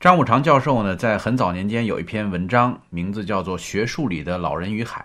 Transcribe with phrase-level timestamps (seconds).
[0.00, 5.00] 张五常教授呢，在很早年间有一篇文章，名字叫做《学术里的老人与海》。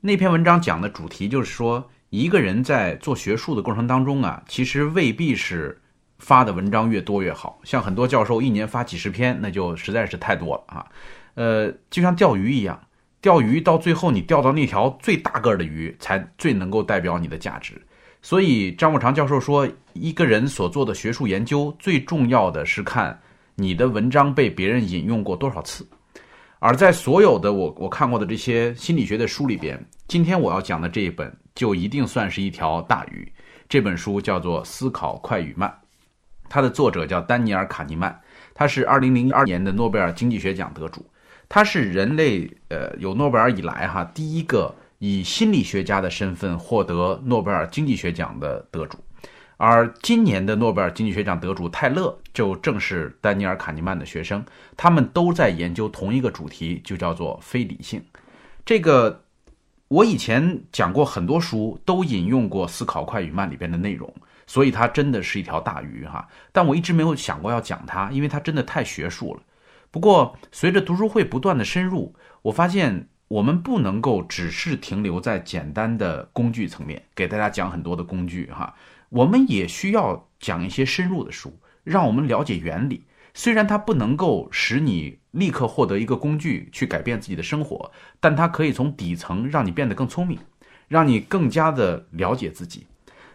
[0.00, 5.80] 那篇文章讲的主题就是说，一个人在做学术的过程当中啊，其实未必是
[6.18, 7.60] 发的文章越多越好。
[7.62, 10.86] 像很多教授一年发几十篇，那就实在是太多了啊。
[11.34, 12.80] 呃，就像钓鱼一样，
[13.20, 17.80] 钓鱼到最后你钓到那条最大个的鱼，才最能够代表你的价值。
[18.20, 23.16] 所以张五常教授说，一个人所做的学术研究，最重要的是看。
[23.54, 25.86] 你的文章被别人引用过多少次？
[26.58, 33.30] 而在所有的我我看过的这些心理学的书里边，今天我要讲的这一本就一定算是一条大鱼。
[33.68, 35.68] 这本书叫做《思考快与慢》，
[36.48, 38.14] 它的作者叫丹尼尔·卡尼曼，
[38.54, 41.04] 他是2002年的诺贝尔经济学奖得主，
[41.48, 48.98] 他是人类呃有诺贝尔以来哈第一个以心理学家的身份获得诺贝尔经济学奖的得主。
[49.64, 54.44] 而今年的诺贝尔经济学奖得主泰勒就正是丹尼尔·卡尼曼的学生，
[54.76, 58.02] 他们都在研究同一个主题，就叫做非理性。
[58.66, 59.22] 这个
[59.86, 64.12] 我以前讲过很多书，都引用过《思考快与慢》里边的内容，
[64.48, 66.26] 所以它真的是一条大鱼哈。
[66.50, 69.40] 但我一直没有想过要讲它，因为它真的太学术了。
[69.92, 78.74] 不过随着读书会不断的深入，我发现我们不能够只是停留在简单的工具层面，给大家讲很多的工具哈。
[79.12, 83.04] 我们也需要讲一些深入的书，让我们了解原理。
[83.34, 90.38] 虽然它不能够使你立刻获得一个工具去改变自己的生活，但它可以从底层让你变得更聪明，
[90.88, 92.86] 让你更加的了解自己。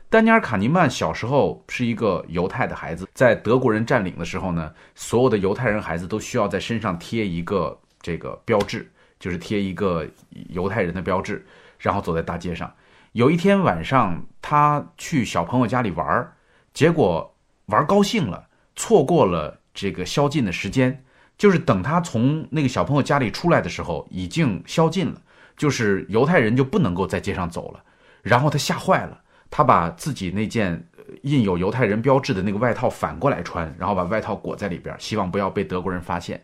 [0.09, 10.07] 丹尼尔·卡尼曼小时候是一个犹太的孩子，在德国人占领的时候呢，所有的犹太人孩子都需要在身上贴一个这个标志，就是贴一个
[10.49, 11.45] 犹太人的标志，
[11.77, 12.73] 然后走在大街上。
[13.17, 16.31] 有一天晚上，他去小朋友家里玩
[16.71, 21.03] 结果玩高兴了，错过了这个宵禁的时间。
[21.35, 25.19] 就是等他从那个小朋友家里出来的时候，已经宵禁了，
[25.55, 27.83] 就是犹太人就不能够在街上走了。
[28.21, 30.87] 然后他吓坏了，他把自己那件
[31.23, 36.39] 印有犹太人标志的那个外套反过来穿，然后把外套裹在里边，希望不要被德国人发现。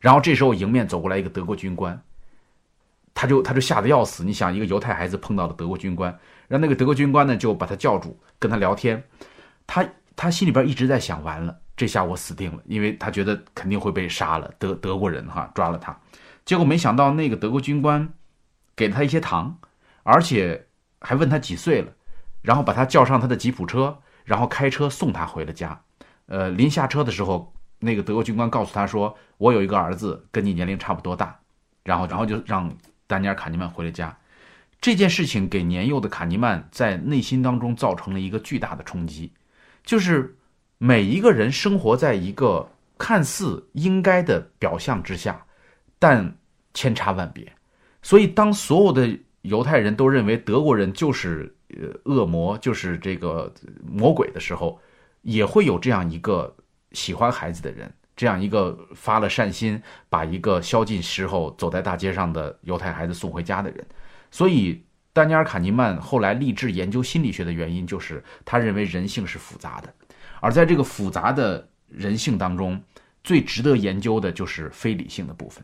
[0.00, 1.96] 然后这时候迎面走过来一个德国军官。
[3.16, 6.14] 他就他就吓得要死，你想一个犹太孩子碰到了德国军官，
[6.48, 9.02] 让那个德国军官呢就把他叫住，跟他聊天。
[9.66, 9.82] 他
[10.14, 15.98] 他心里边一直在想，完了，这下我死定了，因为他觉得肯定会被杀了，德德国人哈抓了他。
[16.44, 18.06] 结果没想到那个德国军官
[18.76, 19.58] 给了他一些糖，
[20.02, 20.66] 而且
[21.00, 21.90] 还问他几岁了，
[22.42, 25.80] 然后把他叫上他的吉普车，然后开车送他回了家。
[26.26, 31.34] 呃，临下车的时候，那个德国军官告诉他说：“我有一个儿子，跟你年龄差不多大。”
[31.82, 32.70] 然后然后就让。
[33.06, 34.16] 丹尼尔·卡尼曼回了家，
[34.80, 39.32] 这件事情给年幼的卡尼曼在内心当中造成了一个巨大的冲击，
[39.84, 40.36] 就是
[40.78, 42.68] 每一个人生活在一个
[42.98, 45.44] 看似应该的表象之下，
[45.98, 46.36] 但
[46.74, 47.50] 千差万别。
[48.02, 53.52] 所以，当所有的犹太人都认为德国人就是呃恶魔，就是这个
[53.84, 54.80] 魔鬼的时候，
[55.22, 56.54] 也会有这样一个
[56.92, 57.92] 喜欢孩子的人。
[58.16, 63.86] 这样一个发了善心，把一个宵禁时候走在大街上的犹太孩子送回家的人，
[64.30, 64.82] 所以
[65.12, 69.94] 丹尼尔·卡尼曼后来立志研究心理学的原因，就是他认为人性是复杂的，
[70.40, 72.82] 而在这个复杂的人性当中，
[73.22, 75.62] 最值得研究的就是非理性的部分。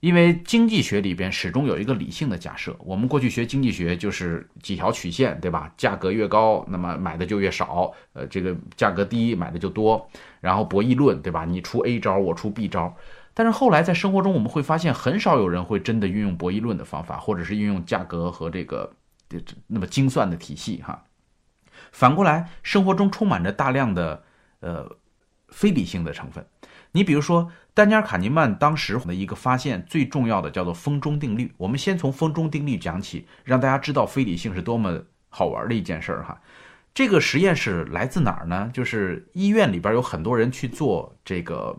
[0.00, 5.70] 因为经济学里边始终有一个理性的假设，我们过去学经济学就是几条曲线，对吧？
[5.76, 10.08] 价格越高，那么买的就越少，呃，这个价格低，买的就多，
[10.40, 11.44] 然后博弈论，对吧？
[11.44, 12.96] 你出 A 招，我出 B 招。
[13.34, 18.90] 但是后来在生活中，我们会发现很少有人会真的运用博弈论的方法，或者是运用价格和这个
[19.66, 21.04] 那么精算的体系，哈。
[21.92, 24.22] 反过来，生活中充满着大量的
[24.60, 24.90] 呃
[25.48, 26.44] 非理性的成分。
[26.92, 31.52] 你比如说，丹尼尔·卡尼曼当时的一个发现，最重要的叫做风中定律。
[31.56, 36.40] 我们先从风中定律讲起，让大家知道非理性是多么好玩的一件事儿哈。
[36.92, 38.68] 这个实验室来自哪儿呢？
[38.74, 41.78] 就是医院里边有很多人去做这个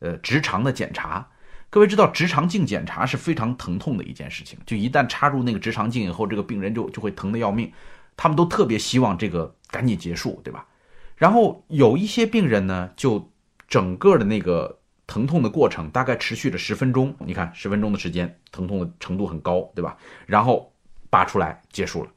[0.00, 1.28] 呃直肠的检查。
[1.70, 7.70] 各位知道，直肠镜检查是非常疼痛的一件事情，就一旦插入那个直肠镜以后，这个病人就就会疼得要命。
[8.16, 10.66] 他们都特别希望这个赶紧结束，对吧？
[11.14, 13.30] 然后有一些病人呢，就
[13.68, 19.96] 整个的那个疼痛的过程大概持续了十分钟，你看十分钟的时间，疼痛的程度很高，对吧？
[20.26, 20.72] 然后
[21.10, 22.10] 拔出来结束了。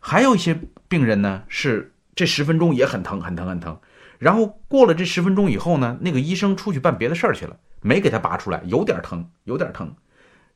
[0.00, 3.78] 还有一些病人呢，是这十分钟也很疼，很疼，很疼。
[4.18, 9.94] 然后过了这十分钟以后呢，那个医生出去办别的事儿去了，没给他拔出来，有点疼，有点疼。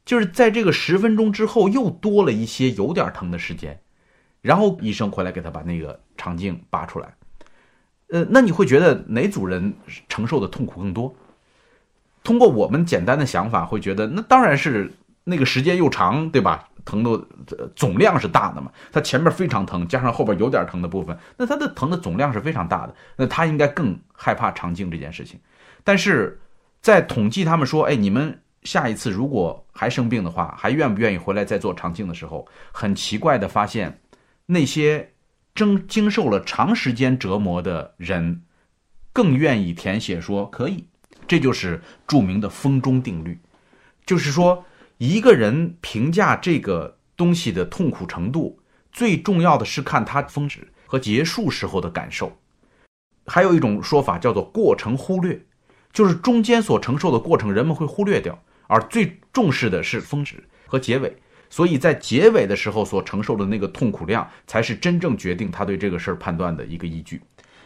[0.04, 3.80] 就是在这个十分钟之后，又多了一些有点疼的时间，
[4.40, 7.14] 然后医生回来给他把那个肠镜拔出来。
[8.12, 9.72] 呃，那你会觉得哪组人
[10.06, 11.14] 承受的痛苦更多？
[12.22, 14.92] 通过我们简单的想法，会觉得那当然是
[15.24, 16.68] 那个时间又长，对吧？
[16.84, 25.40] 疼的总量是大的嘛，它前面非常疼，加上后边有点疼的部分，那它的疼的总量是非常大的，那他应该更害怕肠镜这件事情。
[25.82, 26.38] 但是
[26.80, 33.98] 在统计他们说，哎，你们下一次如果还生病的话，还愿不愿意回来再做肠镜的时候，很奇怪的发现，
[34.44, 35.08] 那些
[35.54, 38.42] 经经受了长时间折磨的人，
[39.12, 40.86] 更愿意填写说可以。
[41.26, 43.38] 这就是著名的风中定律，
[44.04, 44.64] 就是说。
[44.98, 48.60] 一个人评价这个东西的痛苦程度，
[48.92, 52.38] 最重要的是看他峰值和结束时候的感受。
[53.26, 55.44] 还有一种说法叫做过程忽略，
[55.92, 61.16] 就是中间所承受的过程人们会忽略掉，而最重视的是峰值和结尾。
[61.52, 67.20] 所以在结尾的时候所承受的那个痛苦量，才是真正决定他对这个事儿判断的一个依据。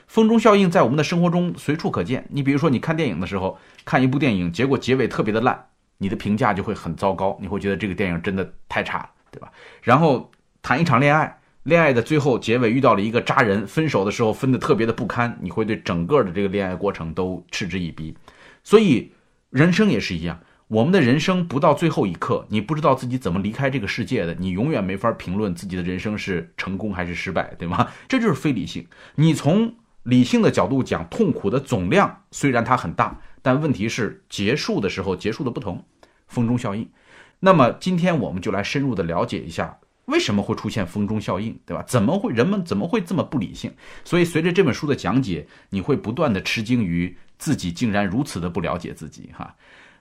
[0.09, 2.27] 风中效应在我们的生活中随处可见。
[2.29, 5.67] 你比如说，你看电影的时候，看一部电影，结果结尾特别的烂。
[5.99, 9.53] 你的评价就会很糟糕，你会觉得这个电影真的太差了，对吧？
[9.83, 10.33] 然后
[10.63, 18.17] 谈一场恋爱，恋爱的最后结尾遇到了一个渣人，分手的时候分的特别的不堪，你会对整个的这个恋爱过程都嗤之以鼻。
[18.65, 19.13] 所以
[19.51, 27.89] 人生也是一样，我们的人生不到最后一刻，你不知道自己怎么离开这个世界的，你永远没法评论自己的人生是成功还是失败，对吗？
[28.09, 28.85] 这就是非理性。
[29.15, 29.73] 你从
[30.03, 33.21] 理性的角度讲，痛苦的总量虽然它很大。
[33.43, 35.85] 但问题是，结束的时候结束的不同，
[36.27, 36.91] 风中效应。
[37.39, 41.85] 那么今天我们就来深入的了解一下，为什么会出现风中效应，对吧？
[41.87, 43.73] 怎么会人们怎么会这么不理性？
[44.03, 49.31] 所以随着这本书的讲解，你会不断的吃惊于自己竟然如此的不了解自己。
[49.33, 49.55] 哈，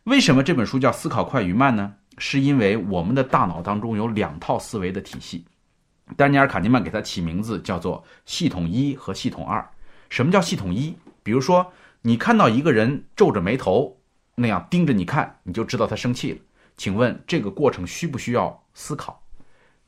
[0.06, 1.94] 为什么这本书叫思考快与慢呢？
[2.18, 5.46] 是因为我们的大脑当中有两套思维的体系，
[6.16, 9.68] 丹尼尔·卡尼曼给它起名字叫做系统一和系统二。
[10.10, 10.96] 什么叫系统一？
[11.22, 11.72] 比如说。
[12.07, 13.98] 你看到一个人皱着眉头
[14.36, 16.38] 那样盯着你看，你就知道他生气了。
[16.78, 19.24] 请问这个过程需不需要思考？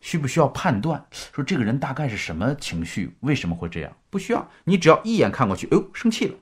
[0.01, 1.05] 需不需要判断？
[1.11, 3.15] 说这个人大概是什么情绪？
[3.19, 3.95] 为什么会这样？
[4.09, 6.33] 不需要，你只要一眼看过去，哎呦，生气了，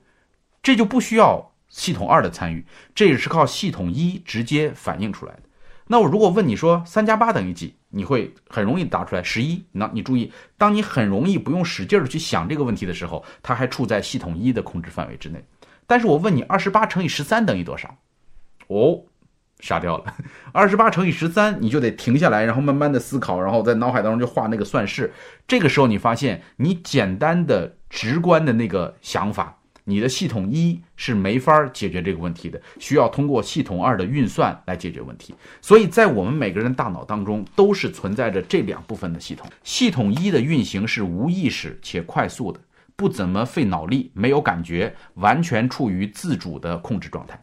[0.62, 2.64] 这就不需要系统二的参与，
[2.94, 5.42] 这也是靠系统一直接反映出来的。
[5.88, 9.64] 那我如果问你说三加八等于几，你会很容易答出来十一。
[9.72, 15.44] 那你注意，当你很容易不用使劲的去想这个问题的时候，它还处在系统一的控制范围之内。
[15.86, 17.96] 但是我问你，二十八乘以十三等于多少？
[18.66, 19.04] 哦，
[19.60, 20.16] 傻掉了。
[20.50, 25.12] 二十八乘以十三，你就得停下来，然后慢慢的思考，然后在脑海当中就画那个算式。
[25.46, 29.55] 这个时候你发现，你简单的、直观的那个想法，
[29.88, 35.34] 你的系统一是没法解决这个问题的，需要通过系统二的运算来解决问题。
[35.62, 39.48] 所以在我们每个人大脑当中，都是存在着这两部分的系统。
[39.62, 42.60] 系统一的运行是无意识且快速的。
[42.96, 47.38] 不怎么费脑力，没有感觉，完全处于自主的控制状态，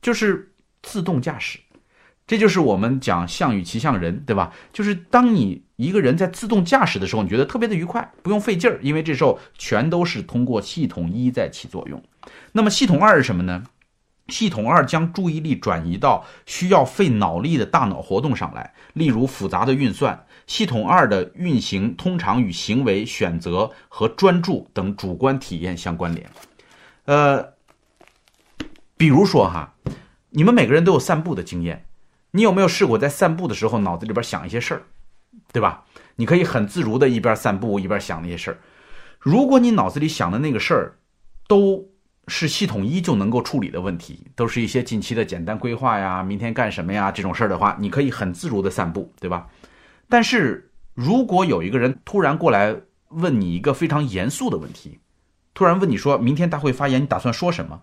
[0.00, 0.50] 就是
[0.82, 1.58] 自动驾驶。
[2.26, 4.52] 这就是我们讲项羽骑象人，对吧？
[4.72, 12.02] 就是当你一个人在自动驾驶的时候，你觉得特别的愉快，不用费劲儿，因为这时候全都是通过系统一在起作用。
[12.52, 13.64] 那么系统二是什么呢？
[14.28, 20.26] 系统二将注意力转移到需要费脑力的大脑活动上来，例如复杂的运算。
[20.46, 26.26] 系统二的运行通常与行为选择和专注等主观体验相关联。
[27.04, 27.52] 呃，
[28.96, 29.74] 比如说哈，
[30.30, 31.84] 你们每个人都有散步的经验，
[32.30, 34.82] 你有没有试过在散步的时候脑子里边想一些事儿，
[35.52, 35.84] 对吧？
[36.16, 38.58] 你可以很自如的一边散步一边想那些事儿。
[39.18, 40.98] 如果你脑子里想的那个事儿
[41.48, 41.88] 都
[42.28, 49.48] 是系统一就能够处理的问题，都是一些近期的简单规划呀、明天干什么呀这种事儿的话，你可以很自如的散步，对吧？
[50.08, 52.76] 但是如果有一个人突然过来
[53.08, 54.98] 问你一个非常严肃的问题，
[55.52, 57.82] 突然问你说明天大会发言你打算说什么？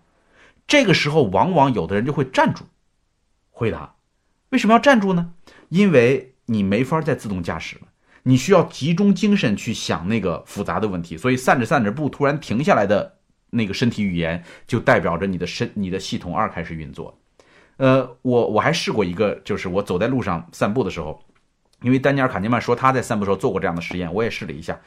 [0.68, 2.64] 这个时候往往有的人就会站住
[3.50, 3.96] 回答。
[4.50, 5.34] 为什么要站住呢？
[5.70, 7.88] 因为你没法再自动驾驶了，
[8.24, 11.16] 你需要集中精神去想那个复杂的问题。
[11.16, 13.20] 所以散着散着步突然停下来的
[13.52, 17.18] 那个身体语言，就代表着你的身你的系统二开始运作。
[17.78, 21.24] 呃，我我还试过一个，就是我走在路上散步的时候。
[21.82, 24.80] 因为丹尼尔·卡尼曼说他在散步时候做过这样的实验，我也试了一下，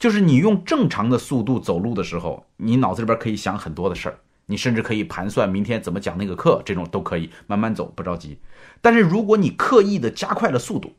[0.00, 4.18] 就是你用正常的速度走路的时候，你脑子里边可以想很多的事儿，
[4.50, 8.36] 你甚至可以盘算明天怎么讲那个课，这种都可以慢慢走，不着急。
[8.80, 10.92] 但是如果你刻意的加快了速度，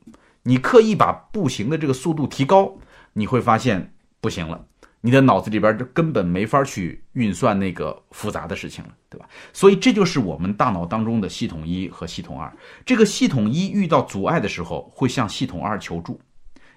[0.43, 2.77] 你刻意把步行的这个速度提高，
[3.13, 4.65] 你会发现不行了。
[5.01, 9.27] 你的脑子里边就根本没法去运算那个复杂的事情了，对吧？
[9.51, 12.55] 所以这就是我们大脑当中的系统一和系统二。
[12.85, 16.21] 这个系统一遇到阻碍的时候，会向系统二求助。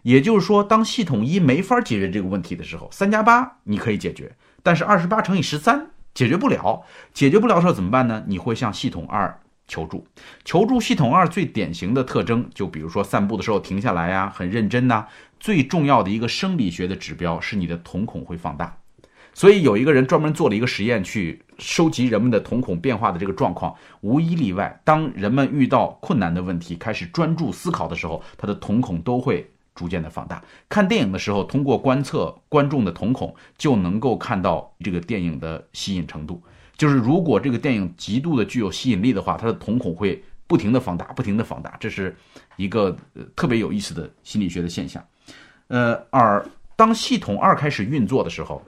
[0.02, 8.22] 也就是说，当系统一没法解决这个问题的时候，三加八你可以解决，但是二十八乘以十三解决不了，解决不了的时候怎么办呢？
[8.26, 10.06] 你会向系统二求助。
[10.44, 15.06] 求助系统二最典型的特征，就比如说散步的时候停下来呀，很认真呐。
[15.40, 18.74] 最重要的一个生理学的指标是你的瞳孔会放大。
[19.36, 30.42] 所以有一个人专门做了一个实验，去收集人们的瞳孔变化的这个状况，无一例外，当人们遇到困难的问题，开始专注思考的时候，他的瞳孔都会逐渐的放大。
[30.68, 36.42] 看电影的时候，通过观测观众的瞳孔，就能够看到这个电影的吸引程度。
[36.76, 42.16] 就是如果这个电影极度的具有吸引力的话，它的瞳孔会不停的放大，不停的放大，这是
[42.56, 42.96] 一个
[43.36, 45.04] 特别有意思的心理学的现象。
[45.68, 46.44] 呃，而
[46.76, 48.62] 当系统二开始运作的时候。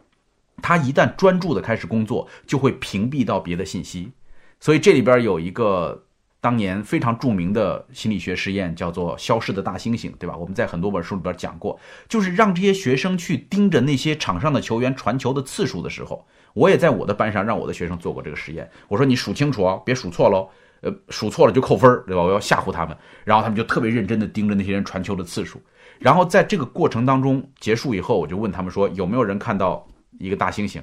[0.62, 4.10] 它一旦专注的开始工作，就会屏蔽到别的信息，
[4.58, 6.05] 所以这里边有一个
[6.46, 10.36] 当年非常著名的心理学实验，叫做“消失的大猩猩”，对吧？
[10.36, 11.76] 我们在很多本书里边讲过，
[12.08, 16.24] 就是让这些学生去盯着那些场上的球员传球的次数的时候，
[16.54, 18.70] 我也在我的班上让我的学生做过这个实验。
[18.86, 20.48] 我说你数清楚哦，别数错喽，
[20.82, 22.22] 呃，数错了就扣分，对吧？
[22.22, 25.60] 我要吓唬他们，然后他们就特别认真的盯着那些人传球的次数，
[25.98, 29.88] 然后在这个过程当中结束以后，我就问他们说，有没有人看到？
[30.18, 30.82] 一个大猩猩，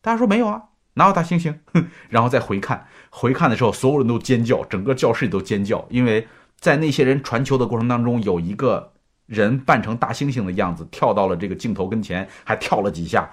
[0.00, 0.62] 大家说没有啊？
[0.94, 1.58] 哪有大猩猩？
[2.08, 6.26] 然后再回看，回看的时候，所有人都尖叫，整个教室里都尖叫，因为
[6.58, 8.92] 在那些人传球的过程当中，有一个
[9.26, 13.30] 人扮成大猩猩的样子，跳到了这个镜头跟前，还跳了几下，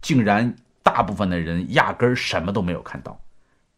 [0.00, 3.18] 竟然大部分的人压根儿什么都没有看到。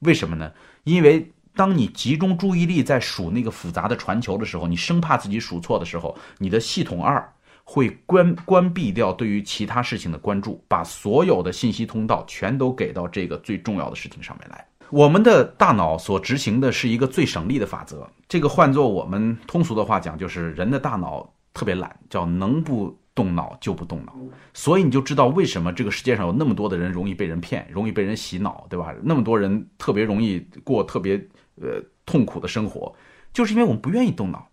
[0.01, 0.53] 为什么呢？
[0.85, 7.33] 因为当你集中注意力在数那个复杂的传球的时候，你生怕自己数错的时候，你的系统二。
[7.71, 14.67] 会关关闭掉对于其他事情的关注，把所有的信息通道全都给到这个最重要的事情上面来。
[14.91, 24.15] 我们的大脑所执行的是一个最省力的法则，这个换作我们通俗的话讲，就是人的大脑特别懒，叫能不动脑就不动脑。
[24.55, 28.95] 所以你就知道为什么这个世界上有那么多的人容易被人骗，容易被人洗脑，对吧？
[29.03, 31.17] 那么多人特别容易过特别
[31.61, 32.95] 呃痛苦的生活，
[33.33, 34.49] 就是因为我们不愿意动脑。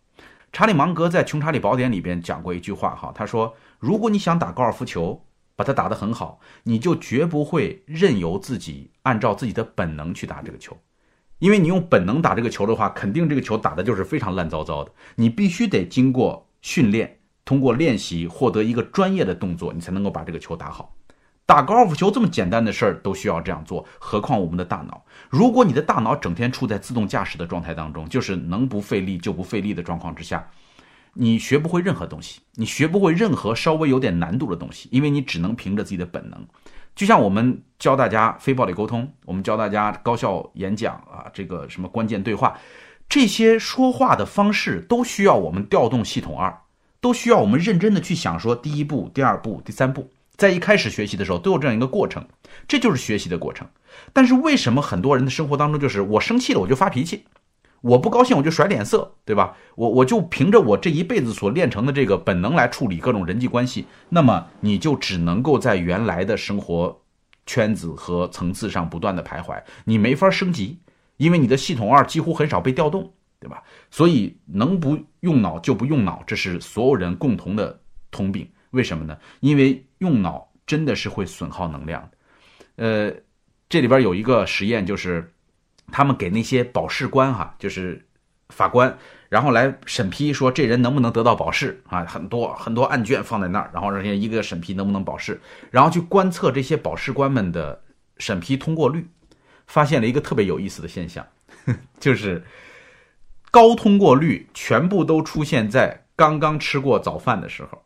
[0.51, 5.21] 查理芒格在《穷查理宝典》里边讲过一句话，哈，他说：“如果你想打高尔夫球，
[5.55, 10.77] 把它打得很好，你就绝不会任由自己按照自己的本能去打这个球，
[11.39, 14.91] 因为你用本能打这个球的话，肯定这个球打的就是非常烂糟糟的。
[15.15, 20.93] 你必须得经过训练，通过练习获得一个专业的动作，你才能够把这个球打好。”
[21.47, 25.05] 打高尔夫球这么简单的事儿都需要这样做，何况我们的大脑？
[25.29, 30.49] 如果你的大脑整天处在自动驾驶的状态当中，就是能不费力就不费力的状况之下，
[31.15, 36.45] 你学不会任何东西，你学不会任何稍微有点难度的东西，因为你只能凭着自己的本能。
[36.95, 42.57] 就像我们教大家非暴力沟通，我们教大家高效演讲啊，这个什么关键对话，
[43.09, 46.55] 这些说话的方式都需要我们调动系统二，
[47.01, 50.09] 都需要我们认真的去想说第一步、第二步、第三步。
[50.37, 52.25] 在一开始学习的时候都有这样一个过程，
[52.67, 53.65] 这就是学习的过程。
[54.11, 57.23] 但是为什么很多人的生活当中就是我生气了我就发脾气，
[57.85, 59.55] 我不高兴我就甩脸色，对吧？
[59.75, 66.99] 我我就凭着我这一辈子所练成的这个本能来处理各种人际关系，那么你就只能够在原来的生活
[67.45, 70.79] 圈子和层次上不断的徘徊，你没法升级，
[71.17, 73.61] 因为你的系统二几乎很少被调动，对吧？
[73.91, 78.49] 所以能不用脑就不用脑，这是所有人共同的通病。
[78.71, 79.15] 为什么呢？
[79.41, 82.09] 因为用脑真的是会损耗能量。
[82.77, 83.13] 呃，
[83.69, 85.31] 这里边有一个实验，就是
[85.91, 88.05] 他们给那些保释官哈，就是
[88.49, 88.97] 法官，
[89.29, 92.03] 然后来审批说这人能不能得到保释啊？
[92.05, 95.39] 很多很多案卷放在那儿，然后让人家一个审批能不能保释，
[95.71, 97.81] 然后去观测这些保释官们的
[98.17, 99.07] 审批通过率，
[99.67, 101.25] 发现了一个特别有意思的现象，
[101.99, 102.43] 就是
[103.51, 107.81] 高通过率全部都出现在刚刚吃过早饭的时候。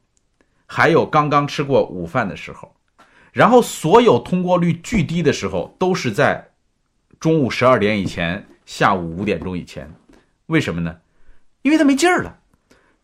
[0.71, 2.71] 还有刚刚吃过午饭的时候，
[3.33, 6.48] 然后所有通过率巨低的时候都是在
[7.19, 9.91] 中午十二点以前、下午五点钟以前。
[10.45, 10.95] 为什么呢？
[11.61, 12.37] 因为他没劲儿了。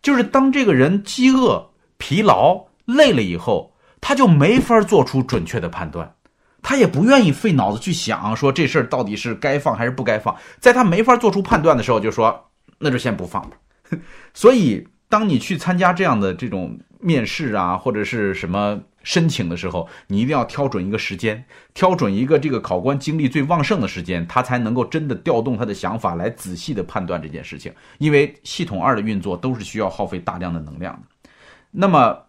[0.01, 6.15] 就是当这个人饥饿、疲劳、累了以后，他就没法做出准确的判断，
[6.61, 10.35] 他也不愿意费脑子去想说这事儿到底是该放还是不该放。
[10.59, 13.57] 在他没法做出判断的时候，就说那就先不放吧。
[14.33, 16.79] 所以，当你去参加这样的这种。
[17.01, 27.71] 面试啊，或者是什么申请的时候，你一定要挑准一个时间，挑准一个这个考官精力最旺盛的时间，他才能够真的调动他的想法来仔细的判断这件事情。
[27.99, 31.29] 因为系统二的运作都是需要耗费大量的能量的。
[31.71, 32.23] 那么，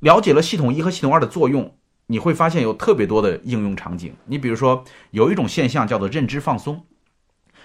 [0.00, 4.14] 了解了系统一和系统二的作用，你会发现有特别多的应用场景。
[4.24, 6.84] 你比如说，有一种现象叫做认知放松。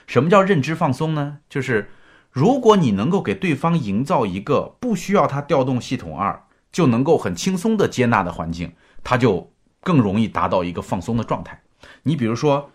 [0.05, 1.39] 什么叫认知放松呢？
[1.49, 1.89] 就是。
[2.29, 6.43] 如果你能够给对方营造一个不需要他调动系统二
[6.77, 8.71] 就能够很轻松的接纳的环境，
[9.03, 11.59] 他就更容易达到一个放松的状态。
[12.03, 12.69] 你比如说，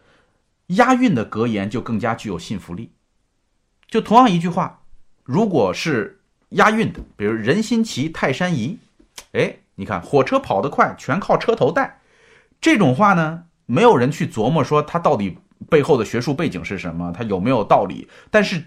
[0.67, 2.91] 押韵的格言就更加具有信服力。
[3.87, 4.81] 就同样一句话，
[5.23, 8.77] 如果是押韵的，比如“人心齐，泰山移”，
[9.35, 12.01] 哎，你看火车跑得快，全靠车头带。
[12.61, 15.39] 这种话呢，没有人去琢磨说它到底
[15.71, 18.65] 背后的学术背景是什么，它有没有道理，但是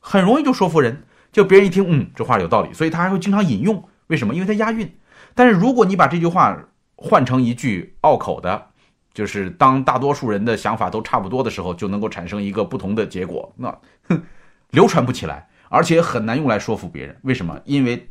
[0.00, 1.04] 很容易就说服人。
[1.30, 3.86] 就别人一听，嗯，这话有道理，所以他还会经常引用。
[4.08, 4.34] 为什么？
[4.34, 4.92] 因为它押韵。
[5.34, 6.58] 但是如果你把这句话
[6.96, 8.66] 换成一句拗口的，
[9.14, 13.70] 就是当大多数人的想法都差不多的时候，就能够产生一个不同的结果，那
[14.08, 14.22] 哼，
[14.70, 17.16] 流传不起来，而且很难用来说服别人。
[17.22, 17.60] 为什么？
[17.64, 18.10] 因为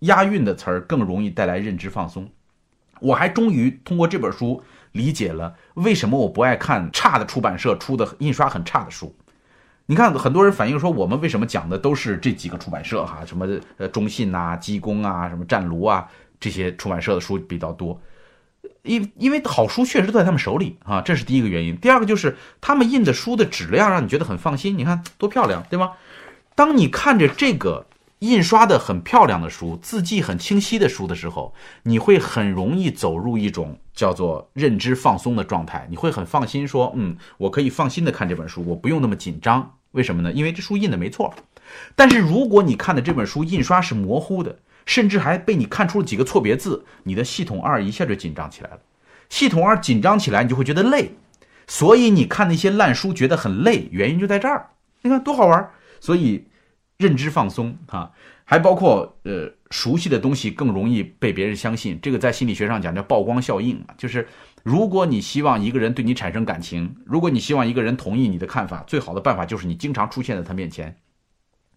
[0.00, 2.30] 押韵的词儿更容易带来认知放松。
[3.00, 9.14] 我还终于通过这本书理解了为什么我不爱看差的出版社出的印刷很差的书。
[9.86, 13.24] 你看，很多人反映说，我们为什么讲的都是这几个出版社哈？
[13.26, 16.08] 什么呃中信呐、机工啊、什么湛卢啊
[16.38, 18.00] 这些出版社的书比较多，
[18.82, 21.76] 因因为好书确实在他们手里啊，这是第一个原因。
[21.76, 25.92] 第二个就是他们印的书的质量让你觉得很放心，你看多漂亮，对吗？
[26.54, 27.86] 当你看着这个
[28.20, 39.76] 印刷的很漂亮的书、字迹很清晰的书的时候，你会很容易走入一种叫做认知放松的状态，你会很放心说，嗯，我可以放心的看这本书，我不用那么紧张。
[39.92, 40.30] 为什么呢？
[40.32, 41.32] 因为这书印的没错，
[41.96, 48.80] 但是如果你看的这本书印刷是模糊的，甚至还被你看出了几个错别字，你的系统二一下就紧张起来了。
[49.30, 51.12] 系统二紧张起来，你就会觉得累，
[51.66, 54.68] 所以你看那些烂书觉得很累，原因就在这儿。
[55.00, 55.70] 你看多好玩！
[55.98, 56.44] 所以
[57.00, 58.12] 认知放松啊，
[58.44, 61.98] 还包括呃熟悉的东西更容易被别人相信。
[62.00, 64.28] 这个在心理学上讲叫曝光效应啊，就是。
[64.62, 70.94] 如果你希望一个人对你产生感情，如果你希望一个人同意你的看法，最好的办法就是你经常出现在他面前，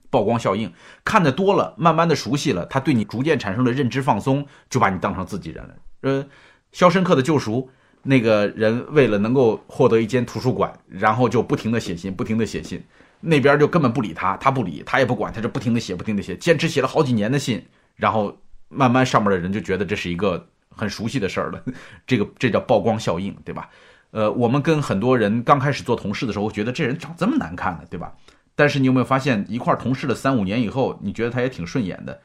[0.09, 0.69] 曝光效应，
[1.05, 5.75] 看得多了，慢慢的熟悉了，他对你逐渐产生了认知放松，就把你当成自己人了。
[6.01, 6.23] 呃，
[6.73, 7.61] 《肖申克的救赎》
[8.01, 12.83] 那个人为了能够获得一间图书馆，然后就不停的写信，不停的写信，
[13.25, 17.63] 那边就根本不理他，他不理，他也不管，他就不停的写，不停的写，坚持写了好几年的信，
[17.95, 20.45] 然后慢慢上面的人就觉得这是一个。
[20.75, 21.63] 很熟悉的事儿了，
[22.07, 23.69] 这个这叫曝光效应，对吧？
[24.09, 28.11] 呃，我们跟很多人刚开始做同事的时候，觉得这人长这么难看的，对吧？
[28.55, 32.19] 但是你有没有发现，一块同事了三五年以后，你觉得他也挺顺眼的，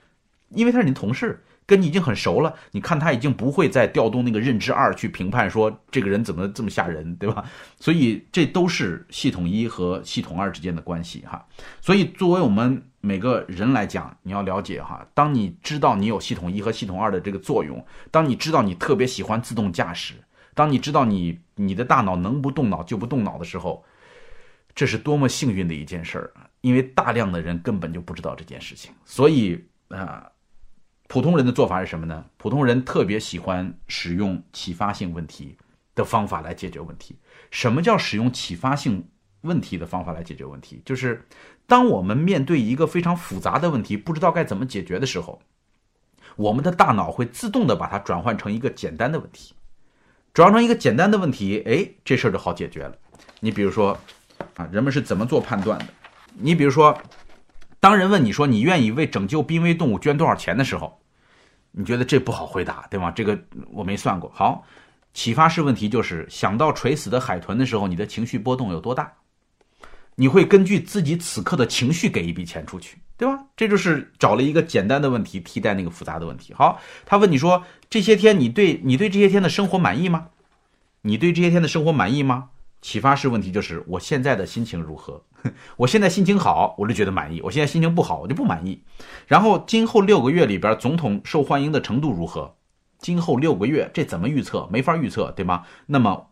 [0.49, 1.39] 因为他是你同事。
[1.68, 7.44] 跟你已经很熟了，你看他已经不会再调动那个认知二去评判说这个人怎么这么吓人，对吧？
[7.78, 11.46] 所以这都是系统一和系统二之间的关系哈。
[11.83, 20.14] 所以作为我们每个人来讲，你要了解哈，当你知道你有系统一和系统二的这个作用，当你知道你特别喜欢自动驾驶，
[20.54, 23.85] 当你知道你你的大脑能不动脑就不动脑的时候，
[24.74, 26.33] 这是多么幸运的一件事儿！
[26.62, 30.26] 因为大量的人根本就不知道这件事情，所以啊。
[31.09, 32.25] 普通人的做法是什么呢？
[32.37, 35.57] 普通人特别喜欢使用启发性问题
[35.94, 37.18] 的方法来解决问题。
[37.51, 39.09] 什么叫使用启发性
[39.40, 40.83] 问题的方法来解决问题？
[40.85, 41.27] 就是
[41.66, 45.40] 当我们面对一个非常复杂的问题，不知道该怎么解决的时候，
[46.37, 49.55] 我们的大脑会自动的把它转换成一个简单的问题，
[50.35, 52.94] 转换成一个简单的问题，哎，这事儿就好解决了。
[53.40, 53.99] 你比如说，
[54.57, 55.87] 啊，人们是怎么做判断的？
[56.35, 57.01] 你比如说。
[57.81, 60.98] 当人问你说你愿意为拯救濒危动物捐多少钱的时候，
[61.79, 63.09] 你觉得这不好回答，对吗？
[63.12, 63.38] 这个
[63.71, 64.29] 我没算过。
[64.35, 64.64] 好，
[65.14, 69.12] 启发式问题就是想到垂死的海豚的时候，你的情绪波动有多大？
[70.17, 73.38] 你会根据自己此刻的情绪给一笔钱出去，对吧？
[73.57, 76.53] 这就是找了一个简单的问题替代那个复杂的问题。
[76.53, 80.27] 好，他问你说这些天你对你对这些天的生活满意吗？
[81.03, 82.51] 你对这些天的生活满意吗？
[82.81, 85.25] 启发式问题就是我现在的心情如何？
[85.77, 88.83] 我现在心情好，我就觉得满意；我现在心情不好，我就不满意。
[89.27, 92.57] 然后今后六个月里边，总统受欢迎的程度如何？
[92.99, 94.69] 今后六个月，这怎么预测？
[94.73, 95.64] 没法预测，对吗？
[95.87, 96.31] 那么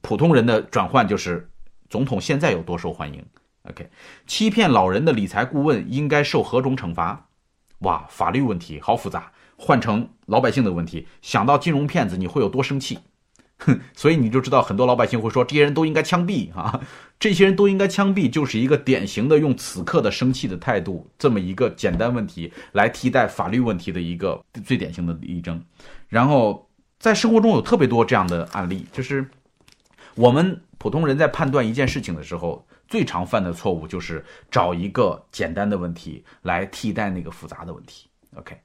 [0.00, 1.50] 普通人的转换就是
[1.88, 3.24] 总统现在有多受欢迎
[3.70, 3.88] ？OK，
[4.26, 7.28] 欺骗老人的理财顾问应该受何种惩罚？
[7.80, 9.30] 哇，法律问题好复杂。
[9.56, 12.98] 换成老百姓的问题，想到金融骗子，你会有多生气？
[13.66, 16.80] 哼， 所以你就知道很多老百姓会说这些人都应该枪毙啊，
[17.18, 25.62] 这些人都应该枪毙，就是一个典型的用此刻的生气的态度，这么一个简单问题来替代法律问题的一个最典型的例证。
[26.08, 29.28] 然后在生活中有特别多这样的案例，就是
[30.14, 38.08] 我们普通人在判断一件事情的时候，最常犯的错误就是找一个简单的问题来替代那个复杂的问题。
[38.36, 38.56] OK，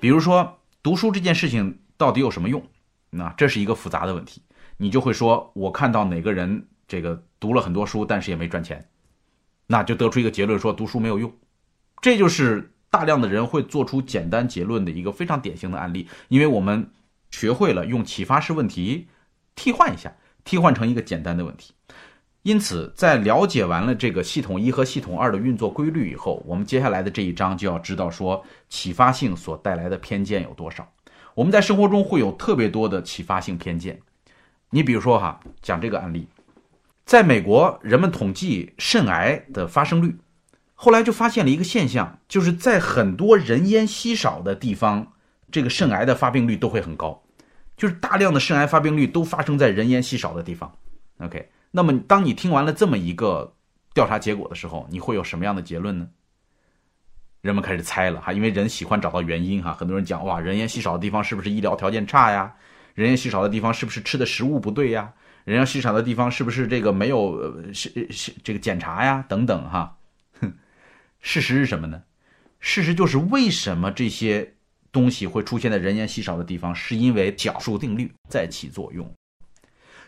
[0.00, 2.62] 比如说读书这件事情到底有什么用？
[3.10, 4.40] 那这是一个复杂的问题，
[4.76, 8.88] 你就会说，我看到哪个人这个读了很多书，但是也没赚钱，
[9.66, 11.32] 那就得出一个结论，说读书没有用。
[12.00, 16.90] 这就是大量的人会做出简单结论的一个非常典型的案例，因为我们
[17.30, 19.08] 学会了用启发式问题
[19.54, 21.72] 替换一下，替换成一个简单的问题。
[22.42, 30.90] 因此，在了解完了这个系统一和系统二的运作规律以后，我们接下来的这一章就要知道说启发性所带来的偏见有多少。
[31.34, 34.00] 我们在生活中会有特别多的启发性偏见。
[34.70, 36.28] 你比如说哈，讲这个案例，
[37.04, 40.16] 在美国，人们统计肾癌的发生率，
[40.74, 45.12] 后来就发现了一个现象，就是在很多人烟稀少的地方，
[45.50, 47.22] 这个肾癌的发病率都会很高，
[47.76, 50.72] 就是大量的肾癌发病率都发生在人烟稀少的地方。
[51.18, 51.50] OK。
[51.72, 53.54] 那么，当你听完了这么一个
[53.94, 56.08] 调查结果的时候，你会有什么样的结论呢？
[57.40, 59.72] 人们开始猜了哈，因为人喜欢找到原因哈。
[59.72, 62.54] 很多人讲哇，人烟稀少的地方是不是医疗条件差呀？
[62.94, 65.12] 人烟稀少的地方是不是吃的食物不对呀？
[65.44, 69.24] 人烟稀少的地方是不是这个没有是是这个检查呀？
[69.28, 69.96] 等等哈。
[70.40, 70.52] 哼，
[71.20, 72.02] 事实是什么呢？
[72.58, 74.52] 事实就是为什么这些
[74.92, 79.10] 东西会出现在人烟稀少的地方，是因为小数定律在起作用。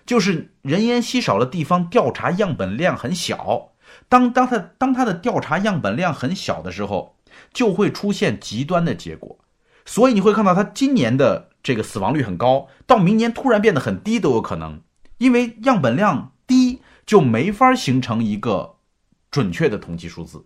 [0.04, 3.72] 就是人烟稀少的地方，调查样本量很小。
[4.08, 7.16] 当当他当他的调查样本量很小的时候，
[7.52, 9.38] 就会出现极端的结果。
[9.84, 14.80] 所以你会看到他今年的这个死亡率很高，到明年突然变得很低都有可能。
[15.18, 18.76] 因为样本量低，就没法形成一个
[19.30, 20.44] 准确的统计数字。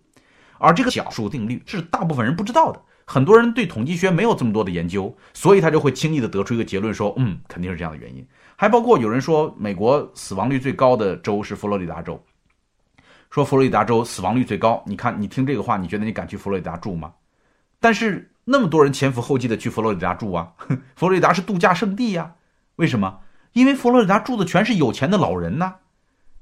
[0.59, 8.27] 而这个小数定律是大部分人不知道的，很多人对统计学没有这么多的研究，所以他就会轻易的得出一个结论说，嗯，肯定是这样的原因。
[8.55, 12.19] 还包括有人说，美国死亡率最高的州是佛罗里达州，
[13.29, 14.83] 说佛罗里达州死亡率最高。
[14.85, 17.13] 你看，你听这个话，你觉得你敢去佛罗里达住吗？
[17.79, 20.51] 但是那么多人前赴后继的去佛罗里达住啊，
[20.95, 22.33] 佛罗里达是度假胜地呀。
[22.77, 23.19] 为什么？
[23.53, 25.73] 因为佛罗里达住的全是有钱的老人呐，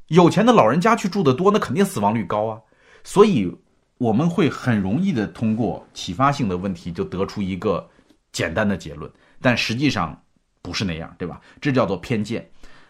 [0.08, 2.60] 有钱的老人家去住的多，那肯定死亡率高啊。
[3.04, 3.54] 所以
[3.98, 7.88] 我们会很容易的通过启发性的问题就得出一个
[8.32, 10.20] 简单的结论，但实际上。
[10.62, 11.40] 不是那样，对吧？
[11.62, 12.44] 这叫做偏见。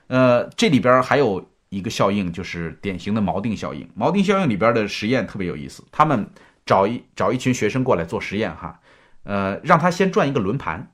[0.07, 3.89] 呃，这里边还有一个效应，就是典型的锚定效应。
[3.97, 5.83] 锚定效应里边的实验特别有意思。
[5.91, 6.27] 他们
[6.65, 8.79] 找一找一群学生过来做实验，哈，
[9.23, 10.91] 呃，让他先转一个轮盘，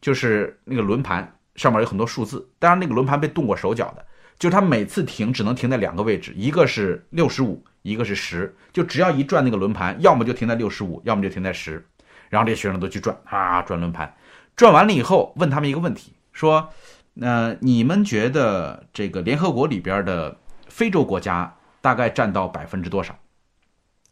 [0.00, 2.48] 就是那个轮盘上面有很多数字。
[2.58, 4.06] 当然，那个轮盘被动过手脚的，
[4.38, 8.54] 就是他每次停只能停在两个位置，一个是六十五，一个是十。
[8.72, 11.84] 就只要一转那个轮盘，要么就停在六十五，要么就停在十。
[12.30, 14.14] 然后这些学生都去转啊，转轮盘。
[14.54, 16.70] 转完了以后，问他们一个问题，说
[17.14, 20.36] ：“那你们觉得这个联合国里边的
[20.68, 23.18] 非洲国家大概占到百分之多少？”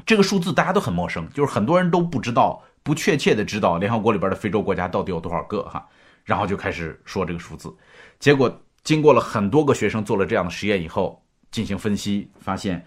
[0.06, 5.86] 这个数字大家都很陌生，就是很多人都不知道，不确切的知道联合国里边的非洲国家到底有多少个哈。
[6.24, 7.74] 然后就开始说这个数字，
[8.18, 12.84] 结果经过了很多个学生做了这样的实验以后，进行分析，发现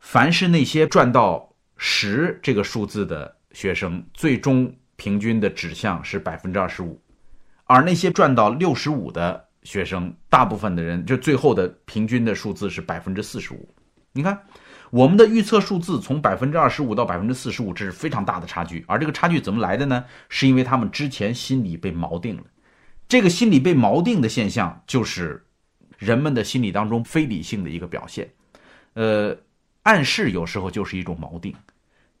[0.00, 4.74] 凡是那些赚到十这个数字的学生，最终。
[4.98, 6.98] 平均的指向是百分之二十五，
[7.66, 13.68] 而那些赚到六十五的学生，大部分的人就最后的平均的数字是百分之四十五。
[14.12, 14.40] 你看，
[14.90, 18.84] 我们的预测数字从百分之二十五到百分之四十五，这是非常大的差距。
[18.86, 20.04] 而这个差距怎么来的呢？
[20.28, 22.42] 是因为他们之前心理被锚定了。
[23.08, 25.44] 这个心理被锚定的现象，就是
[25.98, 28.30] 人们的心理当中非理性的一个表现。
[28.94, 29.36] 呃，
[29.82, 31.54] 暗示有时候就是一种锚定，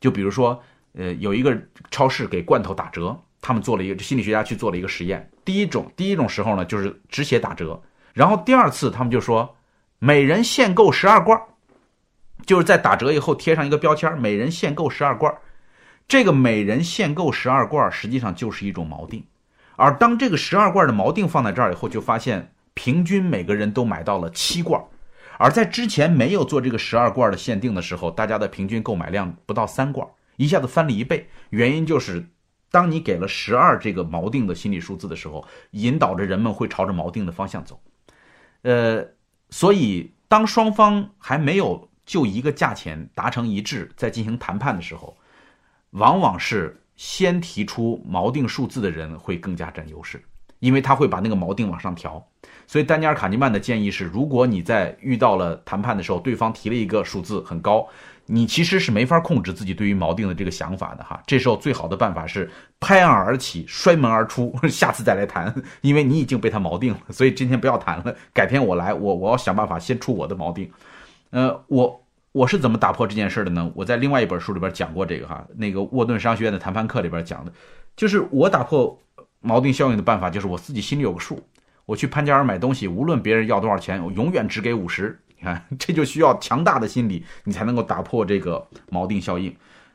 [0.00, 0.62] 就比如说。
[0.98, 1.54] 呃，有一个
[1.90, 5.30] 超市给罐头打折，他们做了一个心理学家去做了一个实验。
[5.44, 7.80] 第一种，第一种时候呢，就是只写打折，
[8.12, 9.56] 然后第二次他们就说
[10.00, 11.40] 每人限购十二罐，
[12.44, 15.32] 就是在打折以后贴上一个标签，每人限购十二罐。
[16.08, 19.24] 这个每人限购十二罐实际上就是一种锚定，
[19.76, 24.82] 而当这个十二罐的锚定放在这儿以后，就发现平均每个人都买到了七罐，
[25.38, 30.04] 而在之前没有做这个十二罐的限定的时候，大家的平均购买量不到三罐。
[30.36, 32.28] 一下子翻了一倍，原因就是，
[32.70, 37.80] 当你给了十二这个锚定的心理数字的时候，引导着人们会朝着锚定的方向走。
[38.62, 39.06] 呃，
[39.50, 45.16] 所以当双方还没有就一个价钱达成一致，在进行谈判的时候，
[45.90, 50.22] 往往是先提出锚定数字的人会更加占优势，
[50.58, 52.22] 因为他会把那个锚定往上调。
[52.66, 57.88] 所以丹尼尔·卡尼曼的建议是，如果你在遇到了谈判的时候，对方提了一个数字很高。
[58.26, 70.70] 你其实是没法控制自己对于锚定的这个想法的哈，这时候最好的办法是拍案而起，摔门而出， 下次再来谈，因为你已经被他锚定了，所以今天不要谈了，改天我来，我我要想办法先出我的锚定。
[71.30, 73.70] 呃，我我是怎么打破这件事的呢？
[73.74, 77.52] 我在另外一本书里边讲过这个哈，那个沃顿商学院的谈判课里边讲的，
[77.96, 78.98] 就是我打破
[79.42, 81.40] 锚定效应的办法，就是我自己心里有个数，
[81.84, 85.16] 我去潘家园买东西，无论别人要多少钱，我永远只给五十。
[85.38, 89.54] 你看， 这就需要强大的心理，你才能够打破这个锚定效应。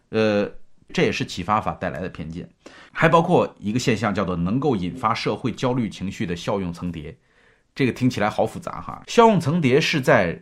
[0.10, 0.50] 呃，
[0.94, 2.48] 这也是启发法带来的偏见，
[2.92, 7.16] 还包括一个现象，叫做能够引发社会焦虑情绪的效用层叠。
[7.74, 9.02] 这个听起来好复杂哈。
[9.08, 10.38] 效用层叠是在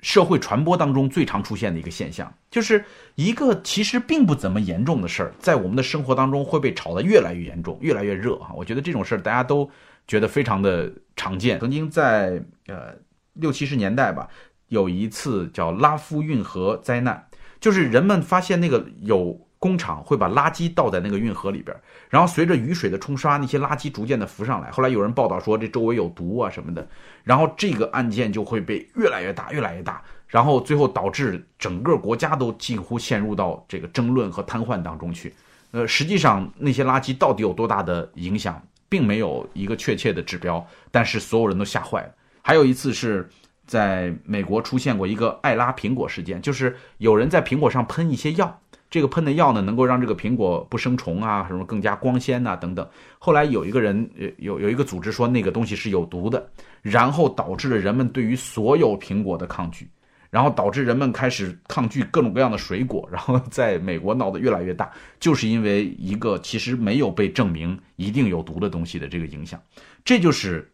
[0.00, 8.52] 社会传播当中最常出现的一个现象，就是一个其实并不怎么严重的事儿，在我们的生活当中会被炒得越来越严重，越来越热哈。
[8.54, 9.68] 我觉得这种事儿大家都
[10.06, 11.58] 觉得非常的常见。
[11.60, 12.94] 曾经在呃
[13.34, 14.28] 六七十年代吧，
[14.68, 17.28] 有一次叫拉夫运河灾难，
[17.60, 19.46] 就是人们发现那个有。
[19.60, 21.76] 工厂会把垃圾倒在那个运河里边，
[22.08, 24.70] 然后随着雨水的冲刷，那些垃圾逐渐的浮上来。
[24.70, 26.88] 后来有人报道说这周围有毒啊什么的，
[27.24, 35.34] 然后这个案件就会被越来越大，越来越大，然后最后导致整个国家都近乎陷入到这个争论和瘫痪当中去。
[35.72, 42.14] 呃，实际上那些垃圾到底有多大的影响，并没有一个确切的指标，但是所有人都吓坏了。
[42.50, 43.28] 还有一次是
[43.64, 48.60] 在美国出现过一个艾拉苹果事件，就是有人在苹果上喷一些药。
[48.90, 52.84] 这个喷的药呢，能够让这个苹果不生虫啊，什么更加光鲜呐，等等。
[53.20, 56.50] 后来有一个人，有有一个组织说那个东西是有毒的，
[56.82, 59.88] 然后导致了人们对于所有苹果的抗拒，
[60.28, 69.62] 然后导致人们开始抗拒各种各样的水果，然后在美国闹得越来越大，就是因为一个其实没有被证明一定有毒的东西的这个影响，
[70.04, 70.68] 这就是。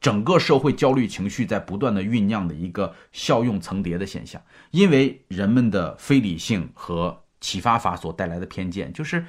[0.00, 9.22] 整个社会焦虑情绪在不断的酝酿的一个效用层叠的现象，因为人们的非理性和启发法所带来的偏见，就是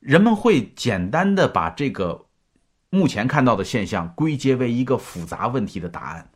[0.00, 2.26] 人们会简单的把这个
[2.90, 6.28] 目前看到的现象归结为一个复杂问题的答案，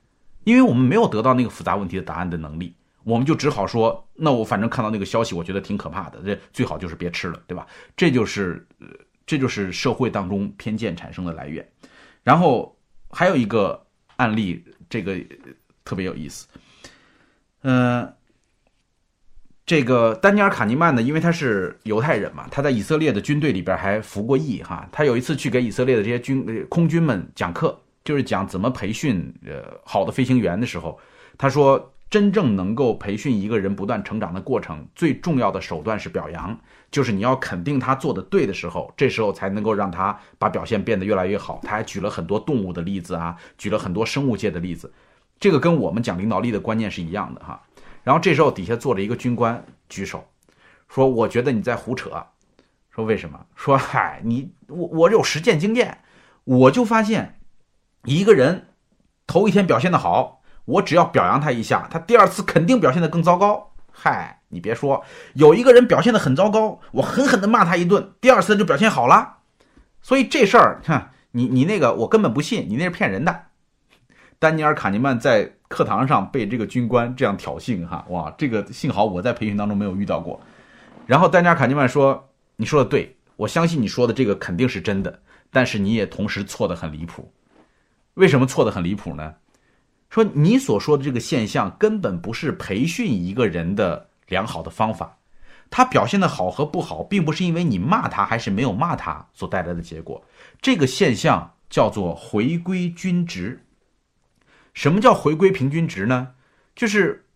[0.45, 7.67] 因为我们没有得到那个复杂问题的答案的能力，我们就只好说，那我反正看到那个消息，我觉得挺可怕的，这最好就是别吃了，对吧？
[7.97, 8.65] 这就是
[9.27, 11.69] 这就是社会当中偏见产生的来源，
[12.23, 12.77] 然后。
[13.13, 13.81] 还有一个
[14.17, 15.17] 案例，这个
[15.85, 16.49] 特别有意思。
[17.63, 18.13] 嗯，
[19.65, 24.89] 这个丹尼尔·卡尼曼呢，因为他是犹太人嘛，他在以色列的军队里边还服过役哈。
[24.91, 30.99] 他有一次去给以色列的这些军空军们讲课，就是讲怎么培训呃好的飞行员的时候，
[31.39, 36.61] 他说，真正能够培训一个人不断成长的过程，最重要的手段是表扬。
[36.91, 41.59] 就是你要肯定他做的对的时候，这时候才能够让他把表现变得越来越好。
[41.63, 44.93] 他还举了很多动物的例子啊，举了很多生物界的例子，
[45.41, 47.63] 这个跟我们讲领导力的观念是一样的哈。
[48.03, 50.23] 然后这时候底下坐着一个军官举手，
[50.91, 52.11] 说：“我觉得你在胡扯。”
[52.95, 53.47] 说为什么？
[53.57, 56.01] 说嗨，你我我有实践经验，
[56.45, 57.41] 我就发现
[58.05, 58.67] 一个人
[59.27, 63.73] 头一天表现的好，我只要表扬他一下，他第二次肯定表现的更糟糕。
[63.91, 64.39] 嗨。
[64.55, 69.39] 你别说，有一个人表现的很糟糕，我狠狠的骂他一顿，第二次就表现好了。
[70.03, 73.45] 所以这事儿，哼，你你那个我根本不信，你那是骗人的。
[74.39, 80.39] 丹尼尔·卡尼曼在课堂上被这个军官这样挑衅，哈，哇，这个幸好我在培训当中没有遇到过。
[81.07, 87.33] 然后丹尼尔·卡尼曼说：“你说的对，我相信你说的这个肯定是真的，但是你也同时错得很离谱。
[88.13, 89.33] 为什么错得很离谱呢？
[90.13, 95.19] 说你所说的这个现象根本不是培训一个人的。”良好的方法，
[95.69, 100.25] 他表现的好和不好，并不是因为你骂他还是没有骂他所带来的结果。
[100.63, 103.63] 这个现象叫做回归均值。
[104.73, 106.29] 什么叫回归平均值呢？
[106.75, 107.27] 就是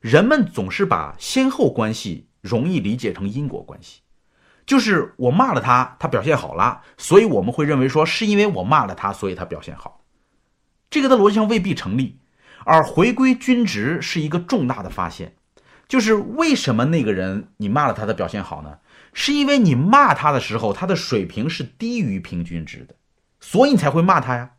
[0.00, 4.00] 人们总是把先后关系容易理解成因果关系。
[4.66, 9.99] 就是我骂了他，他表现好了，所以我们会认为说是因为我骂了他，所以他表现好。
[10.90, 12.18] 这个的逻辑上未必成立。
[12.66, 15.34] 而回归均值是一个重大的发现。
[15.88, 18.78] 就是为什么那个人你骂了他的表现好呢？
[19.12, 22.94] 是因为你骂他的时候，他的水平是低于平均值的，
[23.40, 24.50] 所以你才会骂他呀。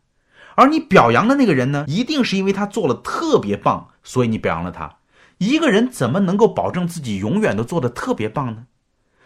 [0.56, 4.96] 而你表扬的那个人呢，一定是因为他做了特别棒，所以你表扬了他。
[5.38, 8.66] 一个人怎么能够保证自己永远都做的特别棒呢？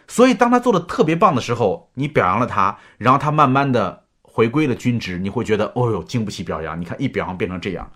[0.06, 4.04] 所以当他做的特别棒的时候，你表扬了他，然后他慢慢的
[4.36, 6.78] 回归了均值，你会觉得哦哟，经不起表扬。
[6.78, 7.90] 你看一表扬变成这样，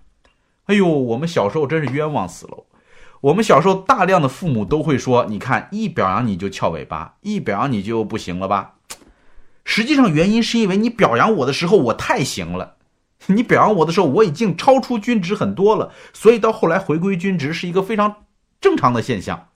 [0.64, 2.64] 哎呦，我们小时候真是冤枉死了。
[3.20, 8.76] 我们小时候，大量的父母都会说：“你看，一表扬你就翘尾巴，一表扬你就不行了吧？”
[9.66, 12.76] 实际上，原因是因为你表扬我的时候我太行了，
[13.26, 18.24] 你表扬我的时候我已经超出均值很多了，所以到后来回归均值是一个非常
[18.62, 19.48] 正常的现象。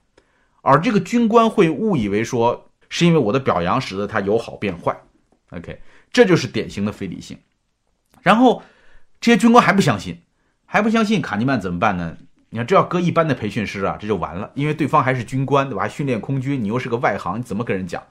[0.61, 4.95] 而这个军官会误以为说是因为我的表扬使得他由好变坏
[5.49, 5.81] ，OK，
[6.15, 7.37] 这就是典型的非理性。
[8.21, 8.63] 然后
[9.19, 10.21] 这些军官还不相信，
[10.65, 12.15] 还不相信卡尼曼怎么办呢？
[12.51, 15.89] 你看，这要搁一般的培训师啊，这就完了，因为对方还是军官，对吧？
[15.89, 18.01] 训练空军，你又是个外行，你怎么跟人讲？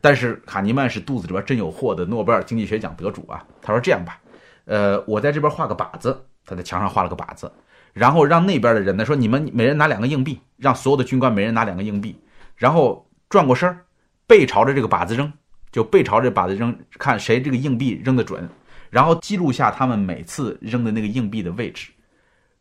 [0.00, 3.46] 但是卡尼曼是肚子里边真有货的诺贝尔经济学奖得主啊。
[3.62, 4.20] 他说：“这样吧，
[4.64, 7.52] 呃，我在这边画个靶子，他在墙上画了个靶子，
[7.92, 12.20] 然后让那边的人呢说，你们每人拿两个硬币，让所有的军官每人拿两个硬币，
[12.56, 13.78] 然后转过身
[14.26, 15.32] 背朝着这个靶子扔，
[15.70, 18.48] 就背朝着靶子扔，看谁这个硬币扔得准。
[18.88, 21.90] 然后记录下他们每次扔的那个硬币的位置，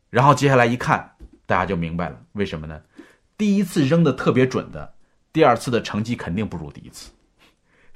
[0.09, 1.11] 然后接下来一看，
[1.45, 2.81] 大家就明白了为什么呢？
[3.37, 4.93] 第一次扔的特别准的，
[5.31, 7.11] 第二次的成绩肯定不如第一次；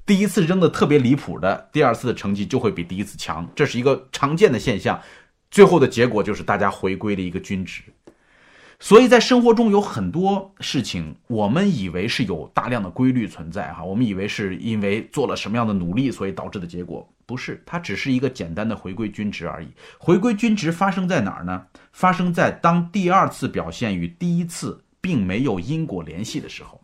[0.06, 5.02] 第一次扔的特别离谱的，第二次的成绩就会比第一次强，这是一个常见的现象。
[5.50, 7.82] 最后的结果就是大家回归了一个均值。
[8.82, 19.68] 所以在生活中有很多事情，我们以为是有大量的规律存在哈，我们以为是因为做了什么样的努力，所以导致的结果不是，它只是一个简单的回归均值而已。
[19.98, 21.66] 回归均值发生在哪儿呢？
[21.92, 26.82] 发生在当第二次表现与第一次并没有因果联系的时候。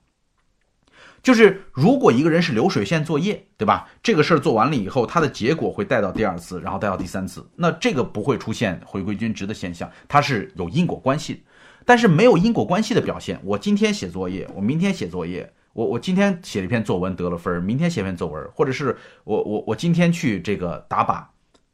[1.23, 3.89] 就是如果一个人是流水线作业，对吧？
[4.03, 11.43] 这个事儿做完了以后，它的结果会带到第二次，然后带到第三次，那这个不会出现回归均值的现象，它是有因果关系。
[11.86, 21.24] 但是没有因果关系的表现，我今天写作业，我明天写作业，我我今天写了一篇作文得了分，明天写篇作文，或者是我我我今天去这个打靶，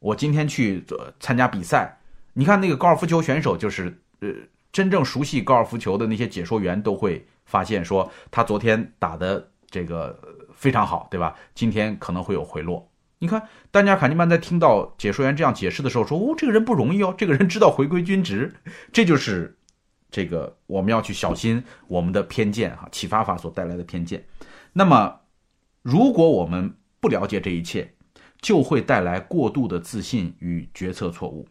[0.00, 0.84] 我今天去
[1.18, 1.98] 参加比赛。
[2.34, 4.28] 你看那个高尔夫球选手，就是呃，
[4.70, 10.18] 真正熟悉高尔夫球的那些解说员都会发现说，他昨天打的这个
[10.54, 11.34] 非常好，对吧？
[11.54, 12.86] 今天可能会有回落。
[13.18, 18.52] 你看，丹尼尔·卡尼曼在听到解说员这样解释的时候说：“哦，这个人不容易哦，这个人知道回归均值，
[18.92, 19.56] 这就是。”
[20.12, 24.22] 这个我们要去小心我们的偏见哈，启发法所带来的偏见。
[24.72, 25.20] 那么，
[25.82, 27.92] 如果我们不了解这一切，
[28.40, 31.48] 就会带来过度的自信与决策错误。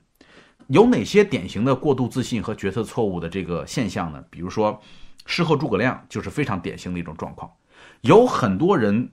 [0.67, 4.23] 有哪些典型的过度自信和决策错误的这个现象呢？
[4.29, 4.79] 比如说，
[5.25, 7.51] 事后诸葛亮就是非常典型的一种状况。
[8.01, 9.11] 有很多人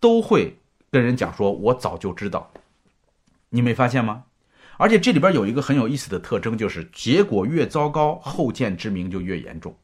[0.00, 0.58] 都会
[0.90, 2.50] 跟人讲说：“我早就知道。”
[3.50, 4.24] 你没发现吗？
[4.80, 9.76] 而且这里边有一个很有意思的特征，就是结果越糟糕，后见之明就越严重。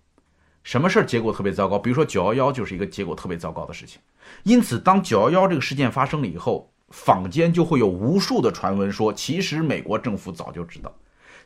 [0.62, 1.78] 什么事儿结果特别糟糕？
[1.78, 4.00] 比如说九幺幺就是一个结果特别糟糕的事情。
[4.44, 10.90] 因此，当九幺幺这个事件发生了以后，坊间就会有无数的传闻说，其实美国政府早就知道，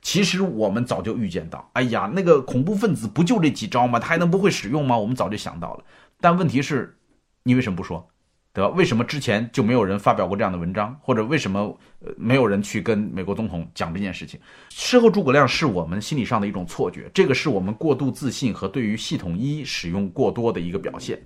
[0.00, 1.68] 其实我们早就预见到。
[1.72, 3.98] 哎呀，那个恐怖分子不就这几招吗？
[3.98, 4.96] 他还能不会使用吗？
[4.96, 5.84] 我们早就想到了。
[6.20, 6.96] 但问题是，
[7.42, 8.08] 你为什么不说？
[8.52, 8.70] 对吧？
[8.70, 11.60] 为什么之前就没有人发表过这样的文章，或者为什么
[12.04, 14.40] 呃没有人去跟美国总统讲这件事情？
[14.70, 21.20] 事后诸葛亮是我们心理上的一种错觉，这个是我们过度自信和对于系统一使用过多的一个表现。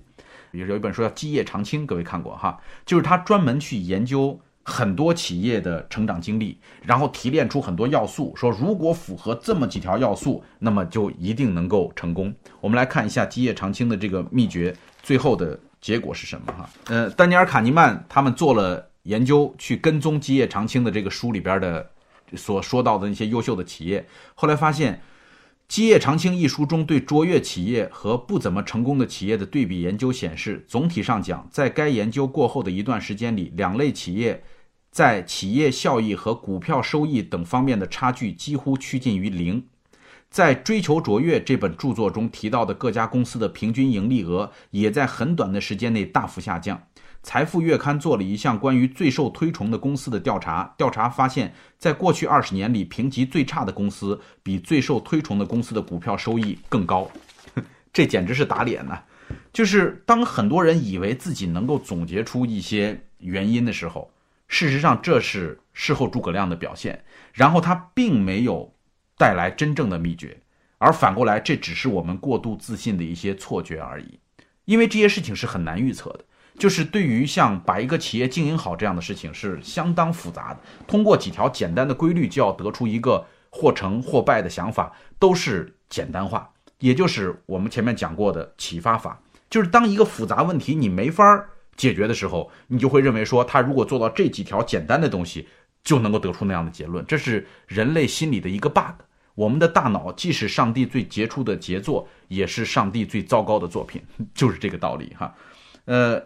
[0.51, 2.59] 比如有一本书叫《基业长青》，各位看过哈？
[2.85, 12.31] 就是他专门去研究很多企业的成长经历，然后提炼出很多要素，说如果符合这么几条要素，那么就一定能够成功。
[12.61, 15.59] 我们来看一下《基业长青》的这个秘诀，最后的。
[15.85, 16.51] 结果是什么？
[16.51, 21.87] 哈，呃，丹尼尔·卡尼曼他们做了研究，去跟踪基业长青的这个书里边的
[22.35, 24.95] 所说到的那些优秀的企业，后来发现，
[25.67, 34.43] 《基业长青》一书中对卓越企业和不怎么成功的企业的对比研究显示，总体上讲，在该研究过后的一段时间里，两类企业
[34.89, 39.63] 在企业效益和股票收益等方面的差距几乎趋近于零。
[40.35, 46.77] 在《追求卓越》这本著作中提到的各家公司的平均盈利额也在很短的时间内大幅下降。
[47.23, 57.09] 财富月刊做了一项关于最受推崇的公司的调查，调查发现，在过去二十年里，评级最差的公司比最受推崇的公司的股票收益更高。
[57.93, 59.03] 这简直是打脸呐！
[59.53, 64.11] 就是当很多人以为自己能够总结出一些原因的时候，
[64.49, 68.74] 事实上这是事后诸葛亮的表现，然后他并没有。
[69.17, 70.37] 带来真正的秘诀，
[70.77, 74.19] 而反过来，这只是我们过度自信的一些错觉而已。
[74.65, 76.25] 因为这些事情是很难预测的，
[76.59, 80.59] 就是对于像把一个企业经营好这样的事情是相当复杂的。
[80.85, 89.21] 通过几条简单的规律就要得出一个或成或败的想法，都是简单化，也就是我们前面讲过的启发法。
[89.49, 91.45] 就是当一个复杂问题你没法
[91.77, 95.47] 解决的时候，你就会认为说，他如果做到这几条简单的东西。
[95.85, 99.04] 就能够得出那样的结论，这是人类心理的一个 bug。
[99.35, 104.01] 我们的大脑既是上帝最杰出的杰作，也是上帝最糟糕的作品，
[104.33, 105.35] 就是这个道理哈。
[105.85, 106.21] 呃，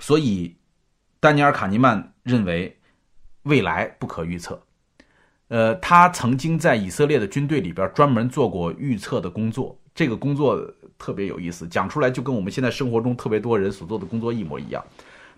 [0.00, 0.54] 所以
[1.20, 2.76] 丹尼尔·卡尼曼认为
[3.44, 4.60] 未来不可预测。
[5.48, 10.60] 呃，他曾经在以色列的军队里边专门做过预测的工作，这个工作
[10.98, 14.84] 特别有意思，讲出来就跟我们现在生活中特别多人所做的工作一模一样。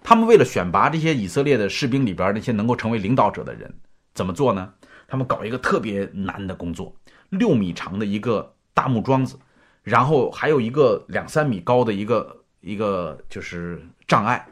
[0.03, 3.73] 他们为了选拔这些以色列的士兵里边那些能够成为领导者的人，
[4.15, 4.75] 怎么做呢？
[5.13, 6.91] 他们搞一个特别难的工作，
[7.29, 9.39] 六米长的一个大木桩子，
[9.83, 14.43] 然后还有一个两三米高的一个一个就是障碍，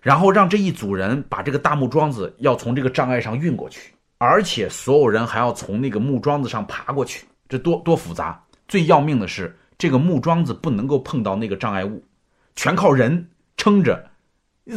[0.00, 8.40] 然后让这一组人把这个大木桩子要从这个障碍上运过去，而且所有人还要从那个木桩子上爬过去，这多多复杂！
[8.68, 12.00] 最要命的是，这个木桩子不能够碰到那个障碍物，
[12.54, 14.08] 全靠人撑着。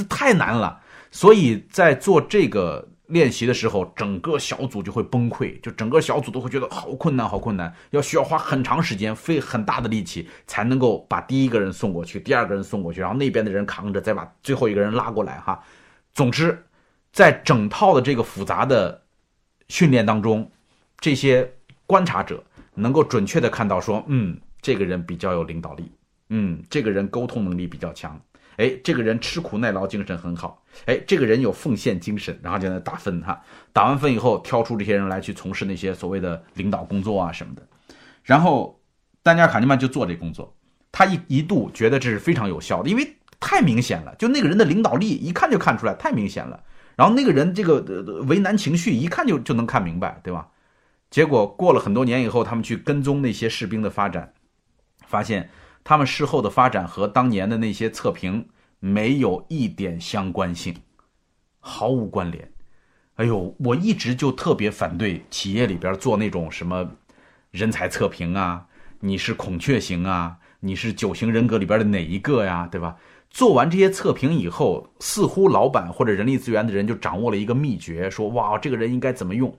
[0.09, 15.61] 太难了，所以在做这个练习的时候，整个小组就会崩溃，就整个小组都会觉得好困难，好困难，要需要花很长时间，费很大的力气才能够把第一个人送过去，第二个人送过去，然后那边的人扛着，再把最后一个人拉过来，哈。
[16.13, 16.65] 总之，
[17.11, 19.01] 在整套的这个复杂的
[19.67, 20.49] 训练当中，
[20.99, 21.53] 这些
[21.85, 22.43] 观察者
[22.73, 25.91] 能够准确的看到说，嗯，这个人比较有领导力，
[26.29, 28.19] 嗯，这个人沟通能力比较强。
[28.61, 30.63] 哎，这个人吃苦耐劳精神很好。
[30.85, 33.41] 哎，这个人有奉献精神，然后就在打分哈。
[33.73, 37.63] 打完分以后，挑出这些人来去从事那些所谓的领导工作啊什么的。
[38.23, 38.79] 然后，
[39.23, 40.55] 丹尼尔·卡尼曼就做这工作。
[40.91, 46.63] 他一一度觉得这是非常有效的，因为太明显了，就那个人的领导力一看就看出来，太明显了。
[46.95, 47.81] 然后那个人这个
[48.27, 50.47] 为难情绪一看就就能看明白，对吧？
[51.09, 54.33] 结果过了很多年以后，他们去跟踪那些士兵的发展，
[55.07, 55.49] 发现。
[55.83, 58.47] 他们事后的发展和当年的那些测评
[58.79, 60.75] 没有一点相关性，
[61.59, 62.51] 毫无关联。
[63.15, 66.91] 哎呦，我一直就特别反对企业里边做那种什么
[67.51, 68.67] 人才测评啊，
[69.01, 72.97] 你是孔雀型啊，你是九型人格里边的哪一个呀，对吧？
[73.29, 79.57] 做完这些测评以后，似乎老板或者人力资源的人就掌握了一个秘诀，说哇，这个人应该怎么用。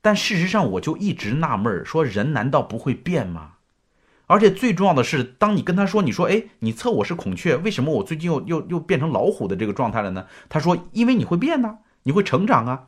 [0.00, 3.54] 但事实上，我就一直纳闷说人难道不会变吗？
[4.28, 12.84] 而且最重要的是，当你跟他说：“你说，哎，你测我是孔雀，为什么我最近又又又变成老虎的这个状态了呢？”他说：“因为你会变呢，你会成长啊。”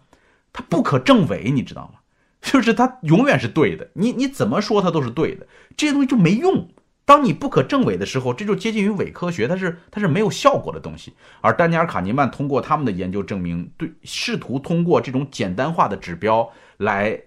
[0.53, 2.01] 他不可证伪，你知道吗？
[2.43, 6.69] 就是他永远是对的，你你怎么说他都是对的，这些东西就没用。
[7.07, 11.15] 当你不可证伪的时候，这就接近于伪科学，它是它是没有效果的东西。
[11.41, 17.19] 而丹尼尔·卡尼曼通过他们的研究证明，对试图通过这种简单化的指标来。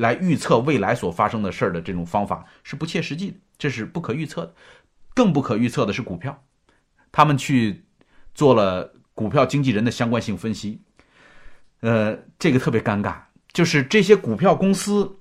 [0.00, 4.54] 来预测未来所发生的事儿的这种方法是不切实际的，这是不可预测的。
[5.14, 6.42] 更不可预测的是股票，
[7.12, 7.84] 他们去
[8.34, 10.80] 做了股票经纪人的相关性分析，
[11.80, 13.16] 呃，这个特别尴尬，
[13.52, 15.18] 就是这些股票公司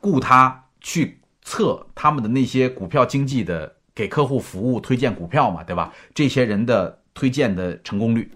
[0.00, 5.92] 雇他去测他们的那些股票经纪的给客户服务推荐股票嘛，对吧？
[6.12, 8.30] 这些人的推荐的成功率。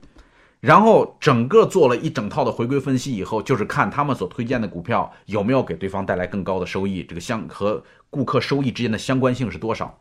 [0.60, 9.96] 然后整个做了一整套的回归分析以后，就是看他们所推荐的股票有没有给对方带来更高的收益，这个相和顾客收益之间的相关性是多少。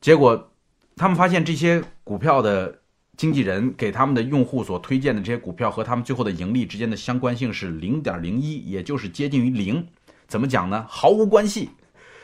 [0.00, 0.52] 结果，
[0.96, 2.78] 他们发现这些股票的
[3.16, 9.84] 经纪人给他们的用户所推荐的这些股票和他们最后的盈利之间的相关性是零点零一，也就是接近于零。
[10.28, 10.86] 怎么讲呢？
[10.88, 11.68] 毫无关系。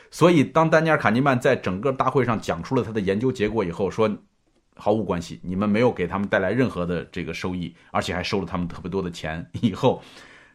[0.09, 4.09] 所以，当丹尼尔·卡尼曼在整个大会上讲出了他的研究结果以后，说。
[4.75, 9.45] 毫无关系，你们没有给他们带来任何的这个收益，而且还收了他们特别多的钱。
[9.61, 10.01] 以后，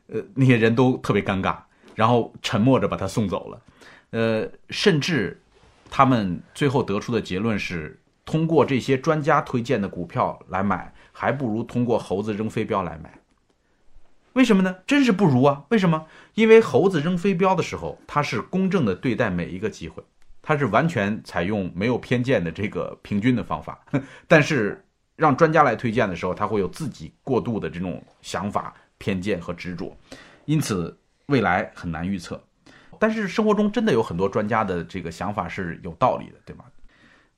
[0.07, 1.57] 呃，那些人都特别尴尬，
[1.95, 3.61] 然后沉默着把他送走了。
[4.11, 5.41] 呃，甚至
[5.91, 13.19] 他们最后得出的结论是，通过这些专家推荐的股票来买，还不如通过猴子扔飞镖来买。
[14.35, 14.77] 为什么呢？
[14.87, 15.65] 真是不如啊！
[15.71, 16.07] 为什么？
[16.35, 20.05] 因为猴子扔飞镖的时候，他是公正的对待每一个机会。
[20.43, 23.85] 它是完全采用没有偏见的这个平均的方法，
[24.27, 24.83] 但是
[25.17, 29.95] 让专家来推荐的时候，他会有自己过度的这种想法、偏见和执着，
[30.47, 32.43] 因此未来很难预测。
[32.99, 36.65] 但是生活中真的有很多专家的这个想法是有道理的，对吗？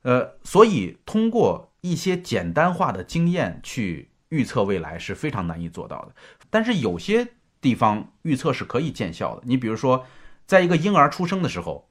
[0.03, 6.15] 呃，所以通过一些简单化的经验去预测未来是非常难以做到的。
[6.49, 7.27] 但是有些
[7.59, 9.43] 地方预测是可以见效的。
[9.45, 10.05] 你比如说，
[10.45, 11.89] 在一个婴儿出生的时候。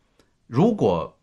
[0.53, 1.19] 如果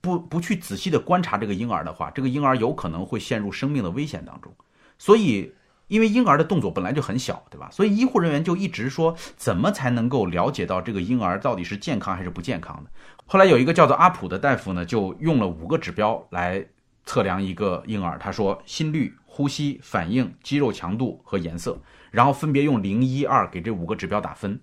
[0.00, 4.50] 不不去仔细的观察这个婴儿的话，这个婴儿有可能会陷入生命的危险当中。
[4.98, 5.52] 所以，
[5.86, 7.68] 因为婴儿的动作本来就很小，对吧？
[7.70, 12.90] 所以医护人员就一直说，怎么才能够了解到这个婴儿到底是健康还是不健康的？
[13.26, 16.66] 后来有一个叫做阿普的大夫呢，就用了五个指标来
[17.04, 18.18] 测量一个婴儿。
[18.18, 21.78] 他说，心率、呼吸、反应、肌肉强度和颜色，
[22.10, 24.58] 然后分别用零、一、二给这五个指标打分。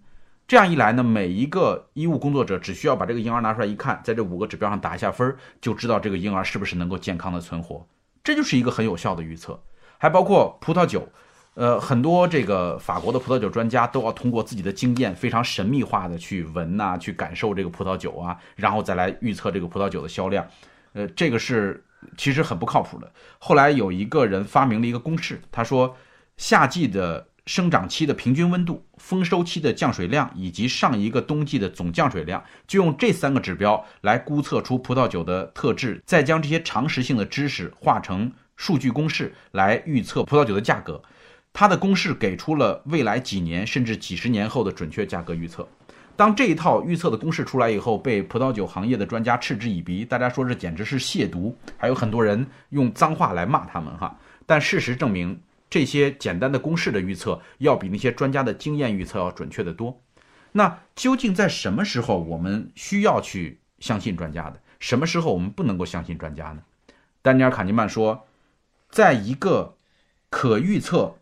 [0.52, 7.88] 这样一来呢，每一个医务工作者只需要把这个婴儿拿出来一看，在这五个指标上打一下分，就知道这个婴儿是不是能够健康的存活。
[8.22, 9.58] 这就是一个很有效的预测。
[9.98, 11.08] 还包括葡萄酒，
[11.54, 20.46] 呃，很多这个法国的葡萄酒专家都要通过自己的经验，非常神秘化的去闻呐，去感受这个葡萄酒啊，然后再来预测这个葡萄酒的销量。
[20.92, 21.82] 呃，这个是
[22.18, 23.10] 其实很不靠谱的。
[23.40, 25.96] 后来有一个人发明了一个公式，他说
[26.36, 27.26] 夏季的。
[27.48, 41.02] 生长期的平均温度、丰收期的降水量以及上一个冬季的总降水量，就用这三个指标来估测出葡萄酒的特质，再将这些常识性的知识化成数据公式来预测葡萄酒的价格。
[41.52, 45.68] 它的公式给出了未来几年甚至几十年后的准确价格预测。
[46.16, 54.16] 当这一套预测的公式出来以后，被葡萄酒行业的专家嗤之以鼻，大家说这简直是亵渎，还有很多人用脏话来骂他们哈。
[54.46, 55.42] 但事实证明。
[55.72, 60.04] 这些简单的公式的预测要比那些专家的经验预测要准确的多。
[60.52, 64.62] 那究竟在什么时候我们需要去相信专家的？
[64.80, 66.62] 什么时候我们不能够相信专家呢？
[67.22, 68.28] 丹尼尔·卡尼曼说，
[68.90, 69.78] 在一个
[70.30, 71.16] 可预测、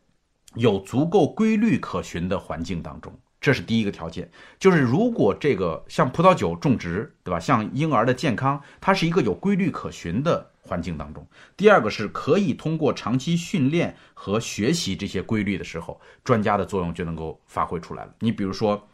[0.55, 3.13] 有足够规律可循的环境当中。
[3.41, 4.29] 这是第一个条件，
[4.59, 7.39] 就是如果这个像葡萄酒种植，对吧？
[7.39, 11.27] 像婴儿的健康，它是一个有规律可循的环境当中。
[11.57, 18.13] 第二个是可以通过长期训练和学习这些规律的时候，专家的作用就能够发挥出来了。
[18.19, 18.87] 你比如说，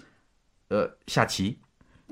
[0.69, 1.59] 呃，下棋、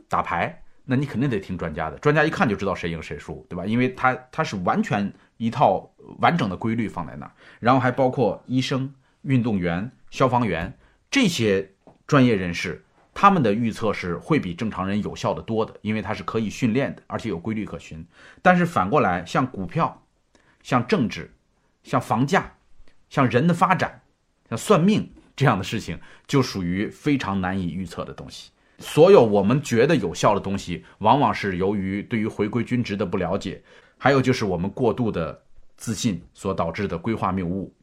[0.09, 3.65] 打牌，那你肯定得听专家的，专家一看就知道谁赢谁输，对吧？
[3.65, 5.89] 因为他他是完全一套
[6.19, 10.77] 完整的规律放在那儿，然后还包括医生、运动员、消防员
[11.09, 11.69] 这些。
[12.05, 12.83] 专业人士
[13.13, 18.05] 他们的预测是会比正常人有效的多的，因为它是可以训练的，而且有规律可循。
[18.41, 20.03] 但是反过来，像股票、
[20.61, 21.31] 像政治、
[21.83, 22.51] 像房价、
[23.09, 24.01] 像人的发展、
[24.49, 28.51] 像算命这样的事情，就属于非常难以预测的东西。
[28.79, 33.61] 所有我们觉得有效的东西，往往是由于对于回归均值的不了解，
[33.97, 35.39] 还有就是我们过度的
[35.77, 37.73] 自信所导致的规划谬误。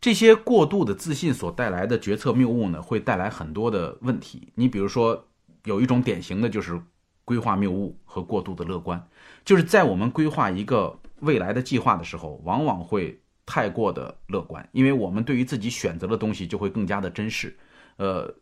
[0.00, 4.50] 这些过度的自信所带来的决策谬误呢，会带来很多的问题。
[4.54, 5.28] 你比如说，
[5.64, 6.80] 有一种典型的就是
[7.26, 9.06] 规划谬误和过度的乐观，
[9.44, 17.54] 就是在我们规划一个未来的计划的时候，往往会太过的乐观，因为我们对于自己选择的东西就会更加的珍视。
[17.98, 18.34] 呃，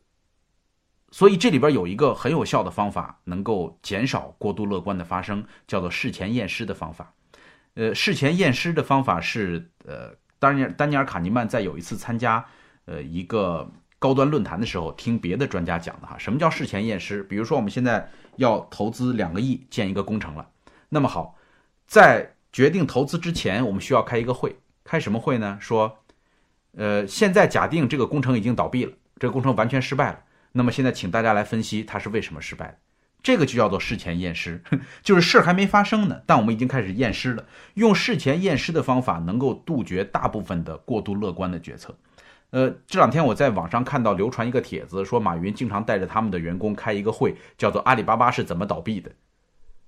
[1.10, 7.12] 所以这里边有一个很有效的方法，能够减少过度乐观的发生，叫做事前验尸的方法。
[7.74, 10.14] 呃，事前验尸的方法是呃。
[10.38, 12.44] 丹尼尔丹尼尔卡尼曼在有一次参加，
[12.84, 17.22] 呃，一个高端论坛的时候，听别的专家讲的哈，什么叫事前验尸？
[17.24, 20.48] 比如说，我们现在要投资两个亿建一个工程了，
[20.88, 21.36] 那么好，
[21.86, 25.58] 在决定投资之前，我们需要开一个会，开什么会呢？
[25.60, 25.98] 说，
[26.76, 30.20] 呃，现在假定这个工程已经倒闭了，这个工程完全失败了，
[30.52, 32.78] 那么现在请大家来分析它是为什么失败的。
[33.22, 34.62] 这个就叫做事前验尸，
[35.02, 37.44] 就是事儿还没发生呢，但我们已经开始验尸了。
[37.74, 41.94] 用事前验尸的方法，能够杜绝大部分的过度乐观的决策。
[42.50, 49.10] 呃，这两天我在网上看到流传一个帖子，说马云经常带着他们的员工开一个会，叫做“阿里巴巴是怎么倒闭的”。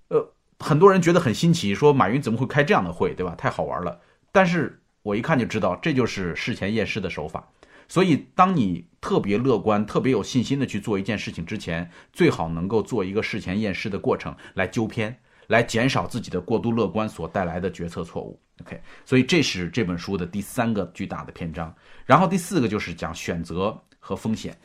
[0.08, 3.34] 呃，很多人觉得很新奇，说马云怎么会开这样的会，对吧？
[3.38, 3.98] 太好玩了。
[4.30, 7.48] 但是我一看就知道，这就是事前验尸的手法。
[7.90, 15.18] 所以，当你特别乐观、特别有信心的去做一件事情之前，最好能够做一个事前验尸的过程，来纠偏，
[15.48, 18.40] 来减少自己的过度乐观所带来的决策错误。
[18.60, 21.74] OK，所以这是这本书的第三个巨大的篇章。
[22.06, 24.56] 然后第四个就是讲选择和风险。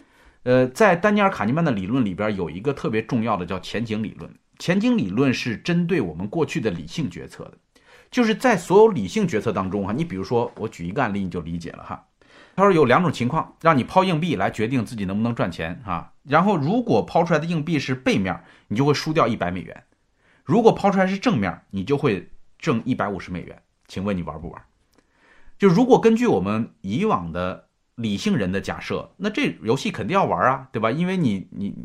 [0.44, 4.32] 呃，在丹尼尔·卡尼曼的理论里边，有一个特别重要的叫前景理论。
[4.60, 7.58] 前景理论是针对我们过去的理性决策的，
[8.12, 12.06] 就是在所有理性决策当中哈，你比如说我举一个案例，你就理解了哈。
[12.56, 16.14] 他说有两种情况，让你抛硬币来决定自己能不能赚钱啊。
[16.24, 19.76] 然后如果抛出来的硬币是背面，你就会输掉一百美元；
[20.44, 23.62] 如果抛出来是正面，你就会挣一百五十美元。
[23.88, 24.62] 请问你玩不玩？
[25.60, 30.90] 就如果根据我们以往的理性人的假设，那这游戏肯定要玩啊，对吧？
[30.92, 31.76] 因为你你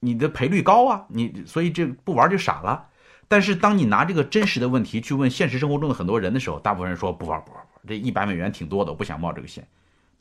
[0.00, 2.86] 你的赔率高啊，你所以这不玩就傻了。
[3.28, 9.66] 但是当你拿这个真实的问题去问现实生活中的很多人的时候，大部分人说不玩不玩不玩，这一百美元挺多的，我不想冒这个险。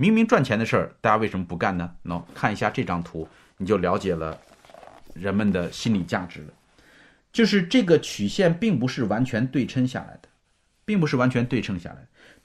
[0.01, 1.93] 明明赚钱的事儿，大家为什么不干呢？
[2.05, 3.27] 喏，看一下这张图，
[3.57, 4.35] 你就了解了
[5.13, 6.53] 人们的心理价值了。
[7.31, 10.27] 就是这个曲线并不是完全对称下来的，
[10.85, 11.97] 并不是完全对称下来。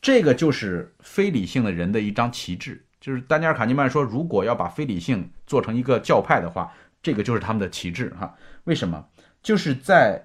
[0.02, 2.84] 这个就是非理性的人的一张旗帜。
[3.00, 6.70] 就是丹尼尔·卡尼曼说，如果要把非理性做成一个教派的话，
[7.02, 8.36] 这个就是他们的旗帜哈。
[8.64, 9.02] 为什么？
[9.42, 10.22] 就是在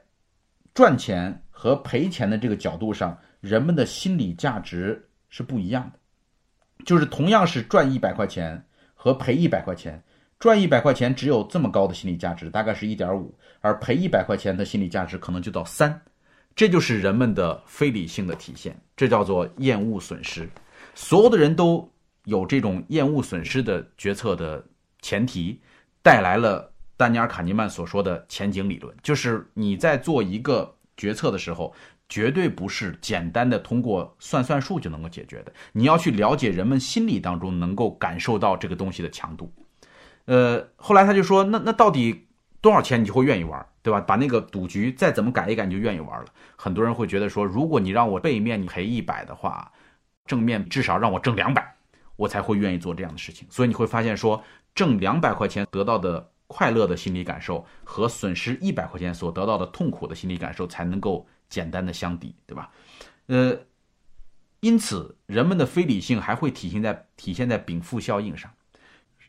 [0.74, 6.00] 赚钱和赔钱的这个角度上，人们的心理价值是不一样的。
[6.86, 10.02] 就是同样是赚一百块钱和赔一百块钱，
[10.40, 16.02] 赚一百块钱只有这么高的心理价值，大概是一点五，而赔一百块钱的心理价值可能就到三，
[16.56, 20.50] 这就是人们的非理性的体现，这叫做厌恶损失。
[20.96, 21.90] 所有的人都
[22.26, 24.64] 有这种厌恶损失的决策的
[25.02, 25.60] 前提，
[26.02, 31.74] 带来了丹尼尔·卡尼曼所说的前景理论，就是你在做一个决策的时候。
[32.12, 35.53] 绝对不是简单的通过算算数就能够解决的。
[35.72, 39.49] 你要去了解人们心理当中能够感受到这个东西的强度。
[40.26, 42.28] 呃，后来他就说，那那到底
[42.59, 44.01] 多少钱你就会愿意玩，对吧？
[44.01, 46.26] 把那个赌局再怎么改一改，你就愿意玩了。
[46.57, 49.72] 很多人会觉得说，如果你让我背面你赔一百的话，
[50.26, 51.76] 正面至少让我挣两百，
[52.18, 53.47] 我才会愿意做这样的事情。
[53.49, 54.43] 所以你会发现说，
[54.76, 61.26] 挣两百块钱得到的快乐的心理感受和损失一百块钱所得到的痛苦的心理感受才能够。
[61.52, 62.72] 简单的相抵，对吧？
[63.28, 63.56] 呃，
[64.62, 68.52] 因此，人们的非理性还会体现在体现在禀赋效应上。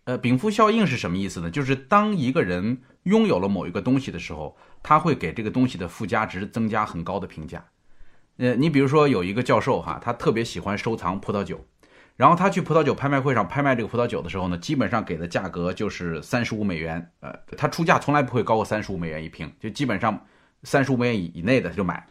[0.05, 1.51] 呃，禀赋效应是什么意思呢？
[1.51, 7.65] 就是当一个人拥有了某一个东西的时候，他会给这个东西的附加值增加很高的评价。
[8.39, 11.65] 呃，你比如说有一个教授哈，他特别喜欢收藏葡萄酒，
[12.17, 17.13] 然后他去葡萄酒拍卖会上拍卖这个葡萄酒的时候呢，基本上给的价格就是三十五美元。
[17.21, 20.27] 呃，他出价从来不会高过三十五美元一瓶，就基本上
[20.65, 22.05] 三十五美元以以内的他就买。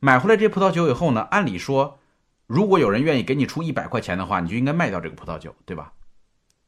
[0.00, 1.98] 买回来这葡萄酒以后呢，按理说，
[2.46, 5.92] 如果有人愿意给你出一百块钱的话，你就应该卖掉这个葡萄酒，对吧？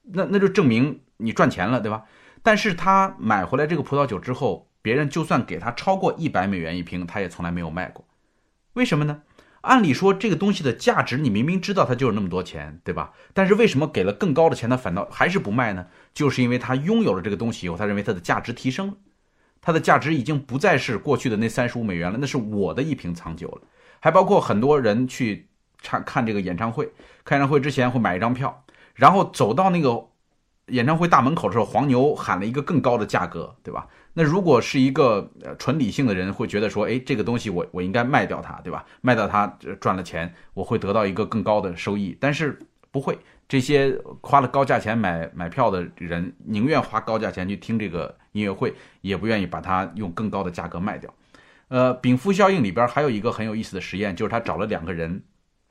[0.03, 2.05] 那那就证明你赚钱了，对吧？
[2.43, 8.07] 但是他买回来这个葡萄酒之后，别人就算给他超过一百美元一瓶，他也从来没有卖过。
[8.72, 9.22] 为什么呢？
[9.62, 13.12] 按理说这个东西的价值，你明明知道它就是那么多钱，对吧？
[13.35, 15.87] 但是为什么给了更高的钱，他反倒还是不卖呢？
[16.14, 18.95] 就是因为他拥有了这个东西以后，他认为它的价值提升了，
[19.61, 23.62] 它的价值已经不再是过去的那三十五美元了，那是我的一瓶藏酒了。
[24.00, 25.48] 还包括很多人去
[25.82, 26.92] 看看这个演唱会，
[27.24, 28.64] 看演唱会之前会买一张票。
[28.94, 30.09] 然后走到那个
[30.66, 33.86] 演唱会大门口的时候，黄牛喊了一个更高的价格，对吧？
[34.14, 38.84] 那如果是一个呃纯理性的人，会觉得说，哎，这个东西我我应该卖掉它，对吧？
[39.00, 39.46] 卖掉它
[39.80, 42.16] 赚了钱，我会得到一个更高的收益。
[42.20, 42.59] 但是
[42.90, 43.18] 不会，
[43.49, 51.12] 这些花了高价钱买买票的人，宁愿花高价钱去听这个音乐会，也不愿意把它用更高的价格卖掉。
[51.68, 55.22] 呃，禀赋效应里边还有一个很有意思的实验，就是他找了两个人，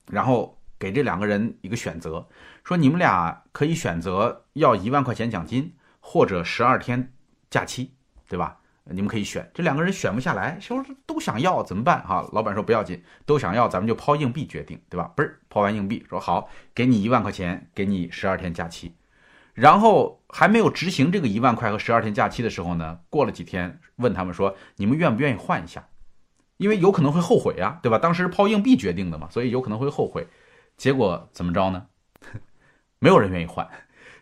[0.10, 0.56] 然后。
[0.80, 2.24] 给这两个人一个选择，
[2.64, 7.12] 说你们俩可以选择要一万块钱奖金或者十二天
[7.50, 7.92] 假期，
[8.30, 8.60] 对吧？
[8.92, 9.50] 你们可以选。
[9.54, 12.02] 这两个人选不下来，说都想要怎么办？
[12.06, 15.12] 哈，老板说不要紧，都想要，咱们就抛硬币决定，对吧？
[15.16, 18.94] 不是抛完硬币，说好，给你一万块钱，给你十二天假期。
[19.54, 25.88] 然后还没有执行这个一万块和十二天假期的时候呢，过了几天，问他们说你们愿不愿意换一下？
[26.58, 27.98] 因为有可能会后悔啊，对吧？
[27.98, 30.28] 当时抛硬币决定的嘛，所以有可能会后悔。
[30.76, 31.88] 结果怎么着呢？
[33.00, 33.68] 没有人愿意换，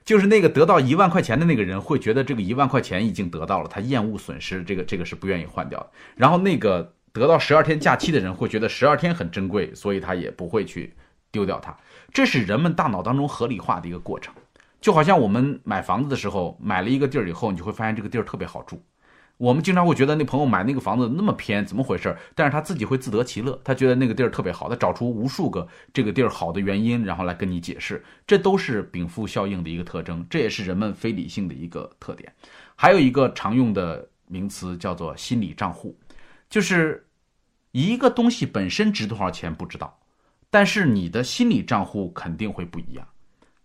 [0.05, 5.89] 就是那个得到一万块钱的那个人会觉得这个一万块钱已经得到了，他厌恶损失，这个这个是不愿意换掉的。
[6.15, 10.93] 然后那个得到十二天假期的人会觉得十二天很珍贵，所以他也不会去
[11.31, 11.75] 丢掉它。
[12.13, 14.31] 这是人们大脑当中合理化的一个过程，
[14.79, 18.79] 就好像我们买房子的时候，买了一个地儿以后，你就会发现这个地儿特别好住。
[19.37, 22.15] 我们经常会觉得那朋友买那个房子那么偏，怎么回事？
[22.33, 32.31] 但是他自己会自得其乐，他觉得那个地儿特别好，他找出无数个这个地儿好的原因，然后来跟你解释，这都是禀赋效应的一个特征，这也是人们非理性的一个特点。
[32.75, 35.97] 还有一个常用的名词叫做心理账户，
[36.49, 37.05] 就是
[37.71, 39.99] 一个东西本身值多少钱不知道，
[40.49, 43.05] 但是你的心理账户肯定会不一样。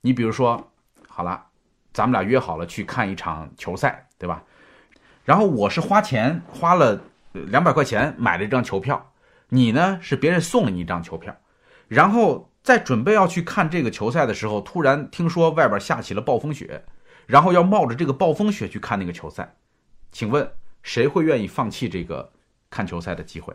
[0.01, 0.73] 你比如说，
[1.07, 1.47] 好了，
[1.93, 4.43] 咱们俩约好了去看一场球赛，对吧？
[5.31, 7.01] 然后我是花钱花了
[7.35, 9.13] 两百块钱买了一张球票，
[9.51, 11.37] 你呢是别人送了你一张球票，
[11.87, 16.83] 然后在准备要去看这个球赛的时候，突然听说外边下起了暴风雪，
[17.29, 19.55] 然后要冒着这个暴风雪去看那个球赛，
[20.11, 20.51] 请问
[20.83, 22.33] 谁会愿意放弃这个
[22.69, 23.55] 看球赛的机会？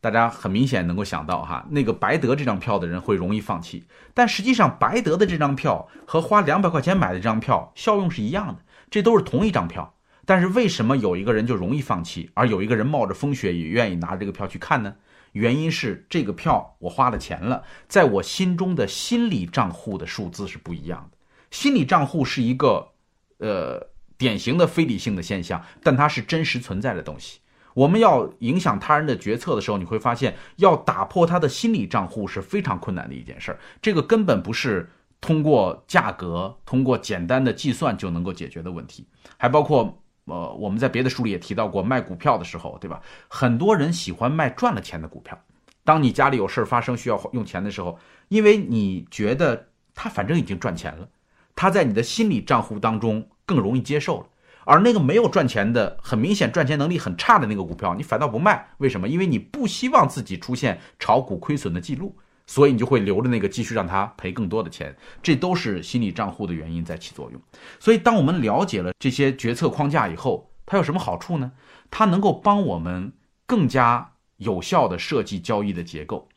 [0.00, 9.92] 大家很明显能够想到哈，那个白得这张票的人会容易放弃，但实际上白得的这张票和花两百块钱买的这张票效用是一样的，这都是同一张票。
[10.24, 14.94] 但是为什么有一个人就容易放弃，而有一个人冒着风雪也愿意拿这个票去看呢？
[15.32, 21.16] 原因是这个票我花了钱了，在我心中的心理账户的数字是不一样的。
[21.50, 22.92] 心理账户是一个，
[23.38, 27.40] 呃，典型的非理性的现象，但它是真实存在的东西。
[27.72, 33.58] 我们要影响他人的决策的时候，你会发现要打破他的心理账户是非常困难的一件事儿。
[33.80, 34.90] 这个根本不是
[35.22, 39.08] 通过价格、通过简单的计算就能够解决的问题，
[39.38, 39.98] 还包括。
[40.26, 43.00] 呃，我们在别的书里也提到过，卖股票的时候，对吧？
[43.28, 45.38] 很多人喜欢卖赚了钱的股票。
[45.84, 47.98] 当你家里有事儿发生需要用钱的时候，
[48.28, 51.08] 因为你觉得他反正已经赚钱了，
[51.56, 54.26] 他在你的心理账户当中更容易接受了。
[54.64, 59.08] 而那个没有赚钱的、很明显赚钱能力很差的那个股票，你反倒不卖，为什么？
[59.08, 62.16] 因为你不希望自己出现炒股亏损的记录。
[62.52, 67.40] 所以你就会留着那个，继续让他赔更多的钱，这都是心理账户的原因在起作用。
[67.80, 71.52] 所以，当我们了解了这些决策框架以后，它有什么好处呢？
[71.90, 73.10] 它能够帮我们
[73.46, 76.28] 更加有效的设计交易的结构。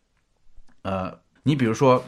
[0.84, 2.02] 呃，你比如说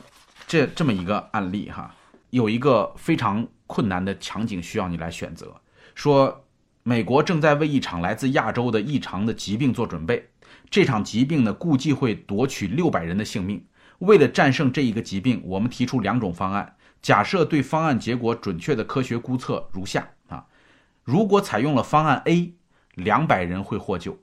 [0.47, 1.93] 这这么一个案例哈，
[2.29, 5.59] 有一个非常困难的场景需要你来选择，
[5.95, 6.45] 说
[6.83, 10.29] 美国正在为一场来自亚洲的异常的疾病做准备，
[10.69, 13.65] 这场疾病呢估计会夺取六百人的性命。
[13.99, 16.75] 为了战胜这一个疾病，我们提出两种方案。
[17.01, 20.45] 假设对方案结果准确的科学估测如下啊：
[21.03, 22.53] 如果采用了方案 A，
[22.95, 24.17] 两百人会获救，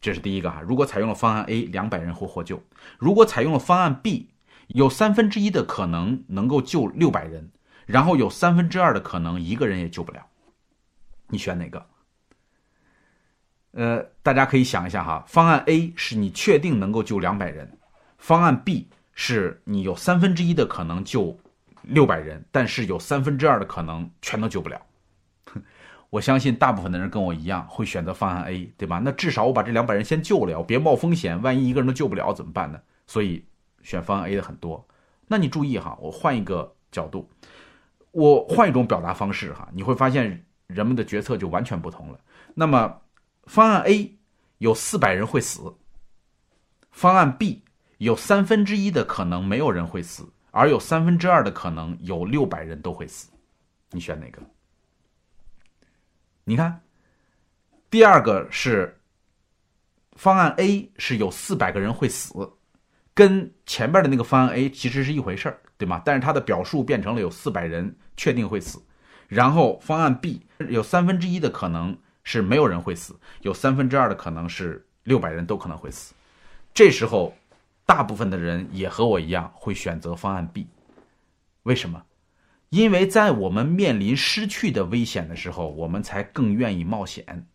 [0.00, 0.60] 这是第一个哈。
[0.60, 2.56] 如果采用了方案 A，两百人会获救；
[2.98, 4.30] 如果采用了方案 B，
[4.68, 7.50] 有三分之一的可能能够救六百人，
[7.86, 10.26] 然后有三分之二的可能一个人也救不了。
[11.28, 11.86] 你选哪个？
[13.72, 15.24] 呃，大家可以想一下哈。
[15.26, 17.78] 方案 A 是你确定能够救两百人，
[18.24, 21.38] 方案 B 是你有三分之一的可能救
[21.82, 24.80] 六百人，但是有三分之二的可能全都救不了。
[26.08, 28.98] 我相信大部分的人跟我一样会选择方案 A，对吧？
[29.04, 32.80] 那至少我把这两百人先救了，别冒风险，万一一个人都救不了怎么办呢？
[33.06, 33.44] 所以
[33.82, 34.82] 选方案 A 的很多。
[35.26, 37.28] 那你注意哈，我换一个角度，
[38.10, 42.18] 我换一种表达方式哈，你会发现人们的决策就完全不同了。
[42.54, 43.02] 那么。
[43.44, 44.16] 方案 A
[44.56, 45.74] 有四百人会死，
[46.90, 47.62] 方案 B
[47.98, 53.30] 有三分之一的可能没有人会死，而有三分之二的可能有六百人都会死，
[53.90, 54.42] 你选哪个？
[56.44, 56.80] 你看，
[57.90, 59.00] 第二个是
[60.12, 62.34] 方案 A 是有四百个人会死，
[63.14, 66.02] 跟前边的那个方案 A 其实是一回事儿，对吗？
[66.04, 68.82] 但是它的表述变成了有四百人确定会死，
[69.28, 71.96] 然后方案 B 有三分之一的可能。
[72.26, 76.14] 是没有人会死，有三分之二的可能是六百人都可能会死。
[76.72, 77.36] 这时候，
[77.86, 80.66] 大部分的人也和我一样会选择方案 B。
[81.64, 82.02] 为什么？
[82.70, 87.46] 因为在我们面临失去的危险的时候，我们才更愿意冒险。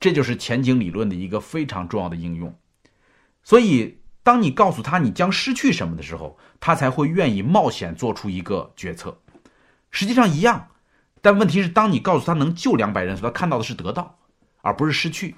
[0.00, 2.52] 这就是前景理论的一个非常重要的应用。
[3.44, 9.16] 所以，当你告诉他你将失去什么的时候，他才会愿意冒险做出一个决策。
[9.90, 10.68] 实际上一样。
[11.20, 14.18] 但问题是，当你告诉他能救两百人时，他看到的是得到，
[14.60, 15.36] 而不是失去。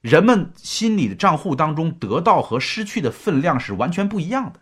[0.00, 4.60] 人们心里的账户当中，得到和失去的分量是完全不一样的。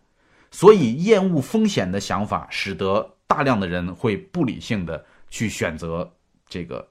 [0.51, 6.11] 所以，厌恶风险的想法，使得大量的人会不理性的去选择
[6.49, 6.89] 这个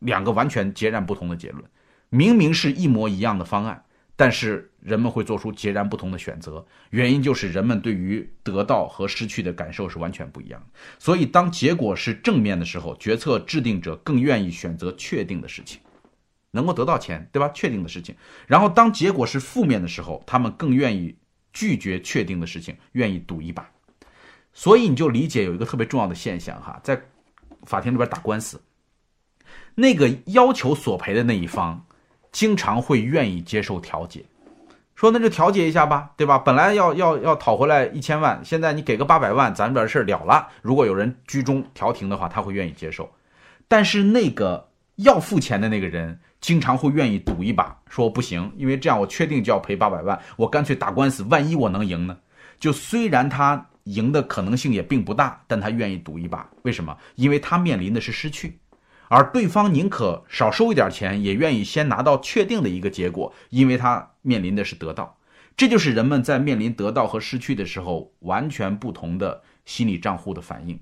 [0.00, 1.64] 两个完全截然不同的结论。
[2.10, 3.82] 明明是一模一样的方案。
[4.18, 10.66] 但是人们会做出截然不同的选择，原因就是人们对于得到和失去的感受是完全不一样的。
[10.98, 15.82] 所以，当结果是正面的时候，决策制定者更愿意选择确定的事情，
[16.50, 17.48] 能够得到钱，对吧？
[17.54, 18.14] 确定的事情。
[18.46, 21.16] 然后，当结果是负面的时候，他们更愿意
[21.52, 23.68] 拒绝确定的事情，愿意赌一把。
[24.52, 27.00] 所以，你就理解有一个特别重要的现象哈，在
[27.64, 28.60] 法庭里边打官司，
[29.74, 31.84] 那个要求索赔的那一方。
[32.32, 34.22] 经常会愿意接受调解，
[34.94, 36.36] 说那就调解一下吧，对吧？
[36.36, 40.46] 本来要要要讨回来一千万，现在你给个八百万，咱们这事儿了了。
[40.60, 43.10] 如果有人居中调停的话，他会愿意接受。
[43.68, 52.18] 但是那个要付钱的那个人，经常会愿意赌一把，说不行，因为这样我确定就要赔八百万，我干脆打官司，万一我能赢呢？
[52.58, 56.48] 就虽然他赢的可能性也并不大，但他愿意赌一把。
[56.62, 56.96] 为什么？
[57.14, 58.58] 因为他面临的是失去。
[59.08, 65.16] 而对方宁可少收一点钱，也愿意先拿到确定的一个结果，因为他面临的是得到。
[65.56, 70.78] 这就是人们在面临得到和失去的时候完全不同的心理账户的反应。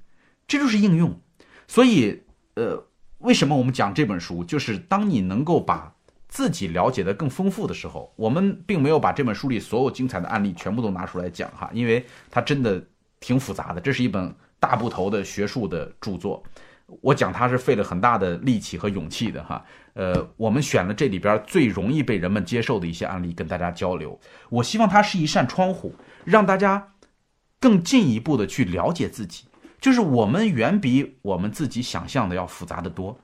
[0.48, 1.20] 这就是应用。
[1.68, 2.22] 所以，
[2.54, 2.82] 呃，
[3.24, 4.44] 为什么我们讲这本书？
[4.44, 5.90] 就是当你能够把
[6.28, 12.82] 自己了解的更丰富的时候，我们并没有把这本书里所有精彩的案例全部都拿出来讲哈，因为它真的
[13.20, 13.80] 挺复杂的。
[13.80, 16.44] 这是一本大部头的学术的著作。
[17.00, 19.64] 我讲它是费了很大的力气和勇气的哈，
[19.94, 24.20] 呃，我们选了这里边最容易被人们接受的一些案例跟大家交流。
[24.50, 25.94] 我希望它是一扇窗户，
[26.26, 26.92] 让大家
[27.58, 29.44] 更进一步的去了解自己，
[29.84, 33.20] 就是我们远比我们自己想象的要复杂的多。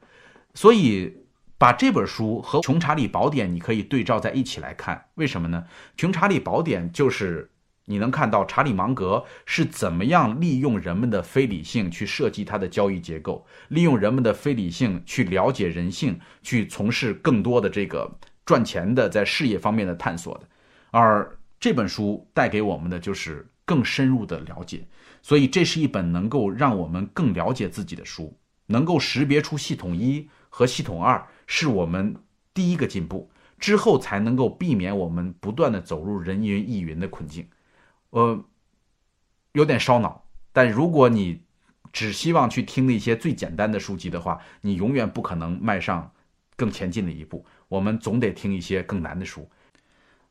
[0.52, 1.10] 所以
[1.56, 5.64] 把这本书和《穷查理宝典》你可以对照在一起来看，为什么呢？
[5.96, 7.50] 《穷查理宝典》就是。
[7.86, 18.08] 你能看到查理芒格是怎么样利用人们的非理性去设计他的交易结构，利用人们的非理性去了解人性，去从事更多的这个
[18.46, 20.42] 赚钱的在事业方面的探索的。
[20.92, 24.86] 而这本书带给我们的就是更深入的了解，
[25.22, 32.16] 所以这是一本能够让我们更了解自己的书，能够识别出系统一和系统二是我们
[32.54, 37.48] 第一个进步，之后才能够避免我们不断的走入人云亦云的困境。
[38.10, 38.44] 呃，
[39.52, 41.42] 有点烧脑，但如果你
[41.92, 46.10] 只希望去听那些最简单的书籍的话，你永远不可能迈上
[46.56, 47.44] 更前进的一步。
[47.68, 49.48] 我们总得听一些更难的书。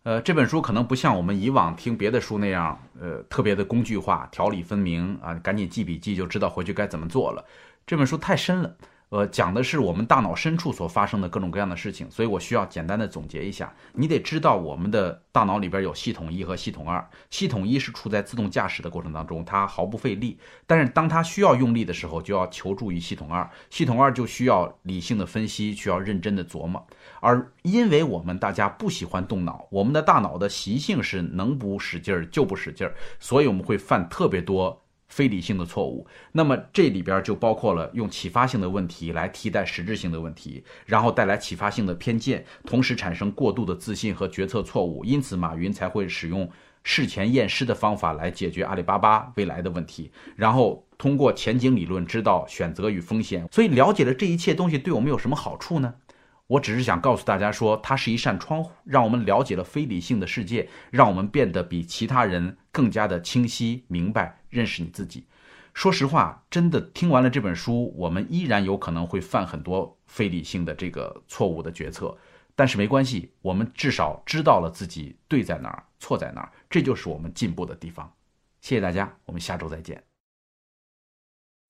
[0.03, 7.43] 呃，这本书可能不像我们以往听别的书那样，呃，特别的工具化、条理分明啊，赶紧记笔记就知道回去该怎么做了。
[7.85, 8.77] 这本书太深了，
[9.09, 13.73] 呃，讲的是我们大脑深处所发生的各种各样的事情，所以我需要简单的总结一下。
[13.93, 17.09] 你得知道，我们的大脑里边有系统一和系统二。
[17.31, 20.37] 系统一是处在自动驾驶的过程当中，它毫不费力；
[20.67, 23.49] 但是当它需要用力的时候，就要求助于系统二。
[23.71, 26.85] 系统二就需要理性的分析，需要认真的琢磨。
[27.19, 34.83] 而因为我们大家不喜欢动脑，我们的大脑的习性是能不使劲儿就不使劲儿，所以我们会犯特别多。
[35.09, 45.03] 非理性的错误，那么这里边就包括了用启发性的问题来替代实质性的问题，然后带来启发性的偏见，同时产生过度的自信和决策错误。
[45.03, 46.49] 因此，马云才会使用
[46.83, 53.47] 事前验尸的方法来解决阿里巴巴未来的问题，然后通过前景理论知道选择与风险。
[53.51, 55.95] 所以，了解了这一切东西对我们有什么好处呢？
[56.49, 65.27] 我只是想告诉大家说，它是一扇窗户，让我们了解了非理性的世界，让我们变得比其他人更加的清晰明白，认识你自己。
[65.75, 72.17] 说实话，真的听完了这本书，我们依然有可能会犯很多非理性的这个错误的决策，
[72.55, 78.11] 但是没关系，我们至少知道了自己对在哪儿，错在哪儿，这就是我们进步的地方。
[78.59, 80.08] 谢谢大家，我们下周再见。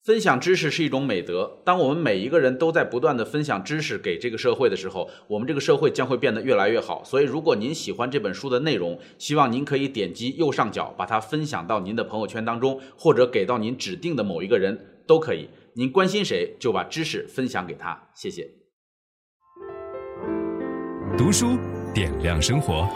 [0.02, 1.60] 分享知识是一种美德。
[1.62, 7.04] 当我们每一个人都在不断的分享知识给这个社会的时候，我们这个社会将会变得越来越好。
[7.04, 15.48] 所以，如果您喜欢这本书的内容，希望您可以点击右上角把它分享到您的朋友圈当中，或者给到您指定的某一个人都可以。
[15.74, 18.08] 您关心谁，就把知识分享给他。
[18.14, 18.48] 谢谢。
[21.18, 21.58] 读书
[21.92, 22.88] 点亮生活。